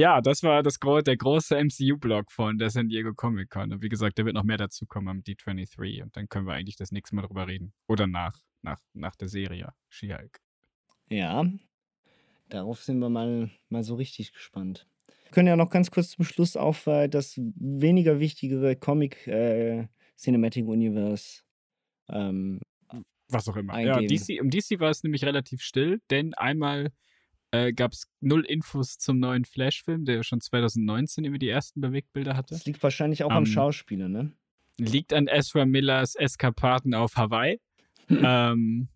[0.00, 3.70] Ja, das war das, der große MCU-Blog von der San Diego Comic Con.
[3.70, 6.02] Und wie gesagt, da wird noch mehr dazu kommen am D23.
[6.02, 7.74] Und dann können wir eigentlich das nächste Mal drüber reden.
[7.86, 10.40] Oder nach, nach, nach der Serie She-Hulk.
[11.10, 11.44] Ja,
[12.48, 14.88] darauf sind wir mal, mal so richtig gespannt.
[15.24, 19.86] Wir können ja noch ganz kurz zum Schluss auf äh, das weniger wichtigere Comic äh,
[20.16, 21.42] Cinematic Universe
[22.08, 22.60] ähm,
[23.28, 23.78] Was auch immer.
[23.80, 24.00] Ja.
[24.00, 26.90] DC, um DC war es nämlich relativ still, denn einmal
[27.52, 32.36] äh, gab es null Infos zum neuen Flash-Film, der schon 2019 über die ersten Bewegtbilder
[32.36, 32.54] hatte.
[32.54, 34.32] Das liegt wahrscheinlich auch am Ähm, Schauspieler, ne?
[34.78, 37.60] liegt an Ezra Millers Eskapaden auf Hawaii.
[38.08, 38.88] ähm,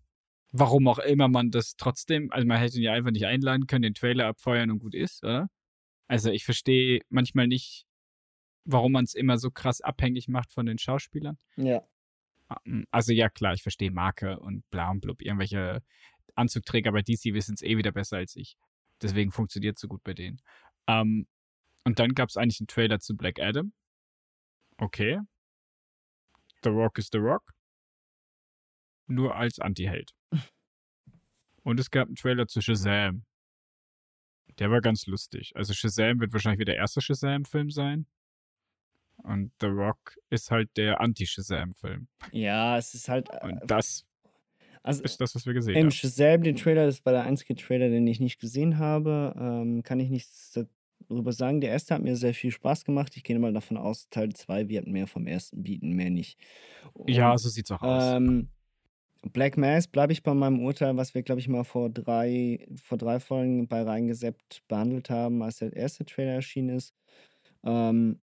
[0.51, 3.83] warum auch immer man das trotzdem, also man hätte ihn ja einfach nicht einladen können,
[3.83, 5.49] den Trailer abfeuern und gut ist, oder?
[6.07, 7.85] Also ich verstehe manchmal nicht,
[8.63, 11.37] warum man es immer so krass abhängig macht von den Schauspielern.
[11.57, 11.81] Ja.
[12.65, 15.81] Ähm, Also ja, klar, ich verstehe Marke und bla und blub, irgendwelche
[16.35, 18.57] Anzugträger bei DC wissen es eh wieder besser als ich.
[19.01, 20.41] Deswegen funktioniert es so gut bei denen.
[20.87, 21.27] Ähm,
[21.83, 23.73] und dann gab es eigentlich einen Trailer zu Black Adam.
[24.77, 25.19] Okay.
[26.63, 27.53] The Rock is The Rock.
[29.07, 30.15] Nur als Anti-Held.
[31.63, 33.25] Und es gab einen Trailer zu Shazam.
[34.59, 35.51] Der war ganz lustig.
[35.55, 38.07] Also Shazam wird wahrscheinlich wieder der erste Shazam-Film sein.
[39.17, 42.07] Und The Rock ist halt der Anti-Shazam-Film.
[42.31, 43.29] Ja, es ist halt.
[43.31, 44.05] äh, Und das
[44.85, 45.91] also ist das, was wir gesehen haben.
[45.91, 49.33] Shazam, den Trailer, das war der einzige Trailer, den ich nicht gesehen habe.
[49.37, 50.59] Ähm, kann ich nichts
[51.09, 51.59] darüber sagen.
[51.59, 53.13] Der erste hat mir sehr viel Spaß gemacht.
[53.15, 56.39] Ich gehe mal davon aus, Teil 2 wird mehr vom ersten bieten, mehr nicht.
[57.07, 58.15] Ja, Und, so sieht's auch aus.
[58.15, 58.49] Ähm,
[59.33, 62.99] Black Mass bleibe ich bei meinem Urteil, was wir, glaube ich, mal vor drei, vor
[62.99, 66.93] drei Folgen bei reingeseppt behandelt haben, als der erste Trailer erschienen ist.
[67.63, 68.19] Ähm,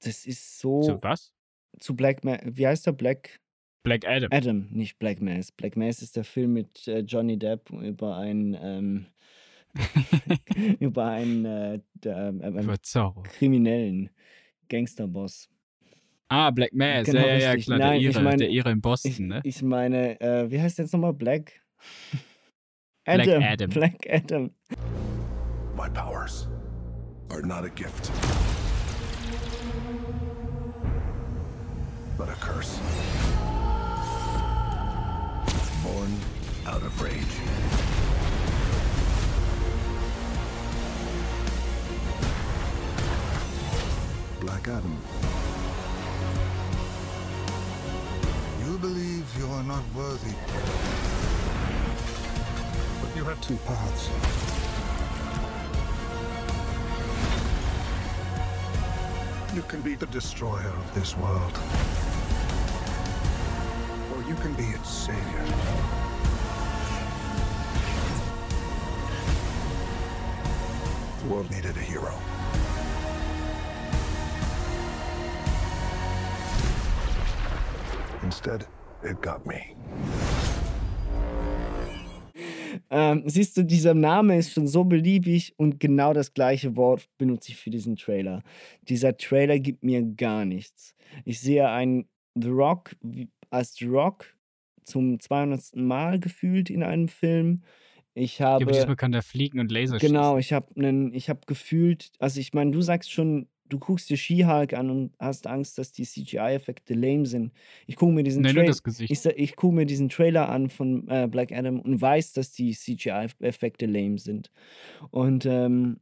[0.00, 0.82] das ist so.
[0.82, 1.32] Zu was?
[1.80, 2.40] Zu Black Mass.
[2.44, 2.92] Wie heißt der?
[2.92, 3.40] Black.
[3.86, 4.28] Black Adam.
[4.32, 5.52] Adam, nicht Black Mass.
[5.52, 9.06] Black Mass ist der Film mit äh, Johnny Depp über einen, ähm,
[10.80, 13.22] über einen äh, der, äh, ähm, Zorro.
[13.22, 14.10] Kriminellen
[14.68, 15.48] Gangsterboss.
[16.26, 17.06] Ah, Black Mass.
[17.06, 17.66] Genau, ja, ja, ja, richtig.
[17.66, 17.78] klar.
[17.78, 19.40] Nein, der, ich Ire, mein- der Ire in Boston, Ich, ne?
[19.44, 21.12] ich meine, äh, wie heißt der jetzt nochmal?
[21.14, 21.52] Black?
[23.04, 23.70] Black Adam.
[23.70, 24.50] Black Adam.
[25.76, 26.48] My powers
[27.30, 28.10] are not a gift,
[32.18, 32.80] but a curse.
[35.86, 36.18] Born
[36.66, 37.36] out of rage.
[44.40, 44.98] Black Adam.
[48.64, 50.34] You believe you are not worthy.
[53.00, 54.10] But you have two paths.
[59.54, 62.05] You can be the destroyer of this world.
[64.28, 65.44] You can be its savior.
[71.22, 72.12] The world needed a hero.
[78.24, 78.66] Instead,
[79.04, 79.76] it got me.
[82.90, 87.52] Ähm, siehst du, dieser Name ist schon so beliebig und genau das gleiche Wort benutze
[87.52, 88.42] ich für diesen Trailer.
[88.82, 90.96] Dieser Trailer gibt mir gar nichts.
[91.24, 92.96] Ich sehe einen The Rock
[93.50, 94.26] als The Rock
[94.84, 95.74] zum 200.
[95.76, 97.62] Mal gefühlt in einem Film.
[98.14, 98.64] Ich Ja, habe.
[98.64, 102.40] aber diesmal kann der fliegen und Laser Genau, ich habe einen, ich habe gefühlt, also
[102.40, 106.04] ich meine, du sagst schon, du guckst dir She-Hulk an und hast Angst, dass die
[106.04, 107.52] CGI-Effekte lame sind.
[107.86, 109.10] Ich gucke mir diesen Nee, nur Trail- das Gesicht.
[109.10, 112.72] Ich, ich gucke mir diesen Trailer an von äh, Black Adam und weiß, dass die
[112.72, 114.50] CGI-Effekte lame sind.
[115.10, 115.98] Und ähm,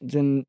[0.00, 0.44] dann,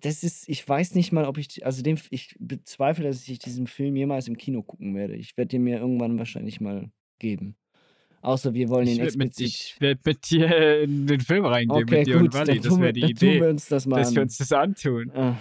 [0.00, 3.66] das ist, ich weiß nicht mal, ob ich, also den, ich bezweifle, dass ich diesen
[3.66, 5.14] Film jemals im Kino gucken werde.
[5.16, 7.56] Ich werde den mir irgendwann wahrscheinlich mal geben.
[8.20, 9.46] Außer wir wollen Ich ihn werde mit, explizit.
[9.74, 12.60] ich werd mit dir in den Film reingehen, Okay, mit dir und gut, Wally.
[12.60, 13.40] dann Das wäre die Idee.
[13.40, 15.10] wir uns das mal Dass wir uns das antun.
[15.10, 15.36] Ah.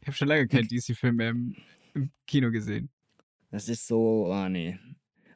[0.00, 1.54] Ich habe schon lange keinen DC-Film mehr im,
[1.94, 2.90] im Kino gesehen.
[3.52, 4.76] Das ist so, ah nee.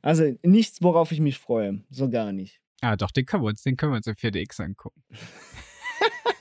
[0.03, 1.85] Also nichts, worauf ich mich freue.
[1.91, 2.61] So gar nicht.
[2.81, 5.03] Ah, doch, den können wir uns, den können wir uns im 4DX angucken.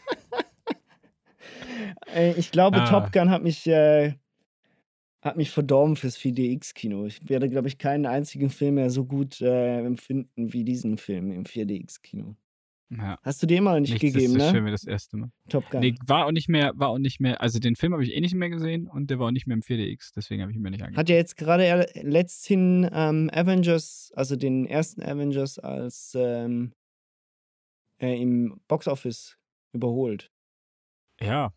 [2.38, 2.86] Ich glaube, Ah.
[2.90, 4.14] Top Gun hat mich, äh,
[5.22, 7.06] hat mich verdorben fürs 4DX-Kino.
[7.06, 11.32] Ich werde, glaube ich, keinen einzigen Film mehr so gut äh, empfinden wie diesen Film
[11.32, 12.36] im 4DX-Kino.
[12.92, 13.18] Ja.
[13.24, 14.52] Hast du dir immer noch nicht Nichts gegeben, ist so ne?
[14.52, 15.32] schön wie das erste Mal.
[15.50, 15.80] Top Gun.
[15.82, 18.22] Nee, war auch nicht mehr, war auch nicht mehr, also den Film habe ich eh
[18.22, 20.62] nicht mehr gesehen und der war auch nicht mehr im 4DX, deswegen habe ich ihn
[20.62, 21.00] mir nicht angeguckt.
[21.00, 26.74] Hat ja jetzt gerade er- letzthin ähm, Avengers, also den ersten Avengers als ähm,
[28.00, 29.36] äh, im Boxoffice
[29.74, 30.32] überholt.
[31.20, 31.52] Ja,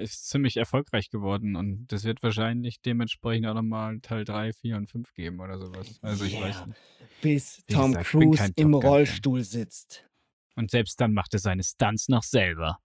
[0.00, 4.90] ist ziemlich erfolgreich geworden und das wird wahrscheinlich dementsprechend auch nochmal Teil 3, 4 und
[4.90, 5.98] 5 geben oder sowas.
[6.02, 6.40] Also ich Ja.
[6.40, 6.80] weiß nicht.
[7.20, 8.84] Bis Wie Tom gesagt, Cruise im Top.
[8.84, 10.06] Rollstuhl sitzt.
[10.54, 12.78] Und selbst dann macht er seine Stunts noch selber.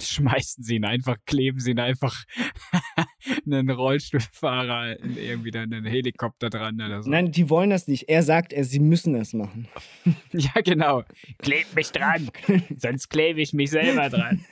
[0.00, 2.24] Schmeißen sie ihn einfach, kleben sie ihn einfach
[3.46, 7.10] einen Rollstuhlfahrer in irgendwie dann einen Helikopter dran oder so.
[7.10, 8.08] Nein, die wollen das nicht.
[8.08, 9.68] Er sagt, er, sie müssen das machen.
[10.32, 11.02] Ja, genau.
[11.38, 12.30] Kleb mich dran,
[12.78, 14.44] sonst klebe ich mich selber dran.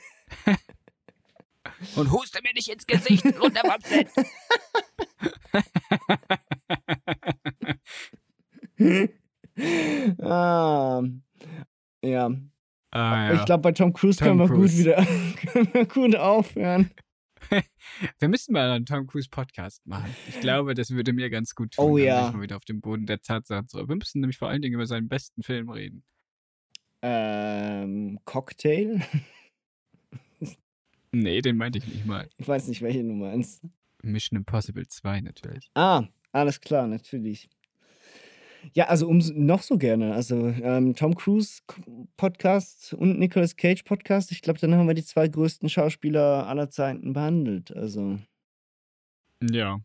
[1.95, 4.09] Und huste mir nicht ins Gesicht runter vom Set.
[10.21, 11.01] ah,
[12.03, 12.29] ja.
[12.91, 14.77] Ah, Ich glaube, bei Tom Cruise Tom können, wir gut Cruise.
[14.77, 14.95] wieder
[15.51, 16.91] können wir gut aufhören.
[18.19, 20.15] Wir müssen mal einen Tom Cruise Podcast machen.
[20.29, 21.83] Ich glaube, das würde mir ganz gut tun.
[21.85, 22.27] Oh ja.
[22.27, 23.89] Ich mal wieder auf dem Boden der Tatsachen zurück.
[23.89, 26.03] Wir müssen nämlich vor allen Dingen über seinen besten Film reden.
[27.01, 29.01] Ähm, Cocktail?
[31.11, 32.29] Nee, den meinte ich nicht mal.
[32.37, 33.61] Ich weiß nicht, welche du meinst.
[34.01, 35.69] Mission Impossible 2 natürlich.
[35.75, 37.49] Ah, alles klar, natürlich.
[38.73, 40.13] Ja, also um, noch so gerne.
[40.13, 41.61] Also ähm, Tom Cruise
[42.15, 44.31] Podcast und Nicolas Cage Podcast.
[44.31, 47.75] Ich glaube, dann haben wir die zwei größten Schauspieler aller Zeiten behandelt.
[47.75, 48.19] Also
[49.41, 49.79] Ja.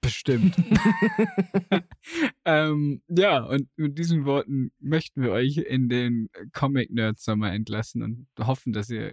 [0.00, 0.56] Bestimmt.
[2.44, 8.02] ähm, ja, und mit diesen Worten möchten wir euch in den Comic Nerd Sommer entlassen
[8.02, 9.12] und hoffen, dass ihr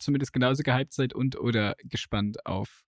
[0.00, 2.84] zumindest genauso gehypt seid und oder gespannt auf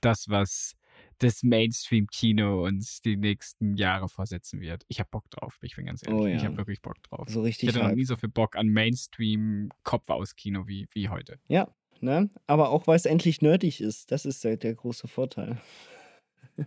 [0.00, 0.76] das, was
[1.18, 4.84] das Mainstream-Kino uns die nächsten Jahre vorsetzen wird.
[4.88, 6.20] Ich habe Bock drauf, ich bin ganz ehrlich.
[6.20, 6.44] Oh Ich ja.
[6.44, 7.28] habe wirklich Bock drauf.
[7.28, 7.68] so richtig.
[7.68, 11.38] ich hatte noch nie so viel Bock an Mainstream-Kopf-aus-Kino wie, wie heute.
[11.48, 11.68] Ja,
[12.00, 12.30] ne?
[12.46, 14.10] Aber auch weil es endlich nerdig ist.
[14.10, 15.60] Das ist der, der große Vorteil.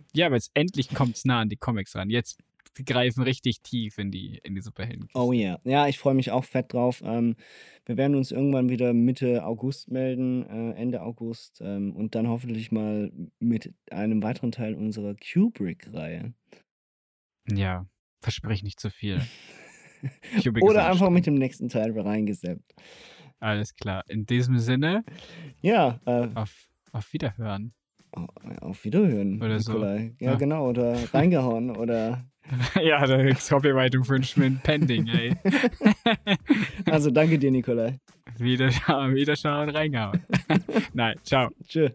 [0.14, 2.10] Ja, aber jetzt endlich kommt es nah an die Comics ran.
[2.10, 2.38] Jetzt
[2.76, 5.08] die greifen richtig tief in die, in die Superhelden.
[5.14, 5.58] Oh ja.
[5.64, 7.02] Ja, ich freue mich auch fett drauf.
[7.04, 7.36] Ähm,
[7.86, 11.60] wir werden uns irgendwann wieder Mitte August melden, äh, Ende August.
[11.60, 16.32] Ähm, und dann hoffentlich mal mit einem weiteren Teil unserer Kubrick-Reihe.
[17.48, 17.86] Ja,
[18.20, 19.20] versprich nicht zu viel.
[20.60, 22.74] Oder einfach mit dem nächsten Teil reingesappt.
[23.38, 24.02] Alles klar.
[24.08, 25.04] In diesem Sinne,
[25.60, 27.72] Ja, äh, auf, auf Wiederhören.
[28.60, 29.72] Auf Wiederhören, Oder so.
[29.72, 30.14] Nikolai.
[30.20, 30.36] Ja, Ja.
[30.36, 30.68] genau.
[30.68, 32.24] Oder reingehauen oder.
[32.82, 33.50] ja, da ist
[34.04, 35.34] für Schwind pending, ey.
[36.90, 37.98] Also danke dir, Nikolai.
[38.38, 40.20] Wiederschauen, wiederschauen, reingehauen.
[40.92, 41.48] Nein, ciao.
[41.66, 41.92] Tschüss.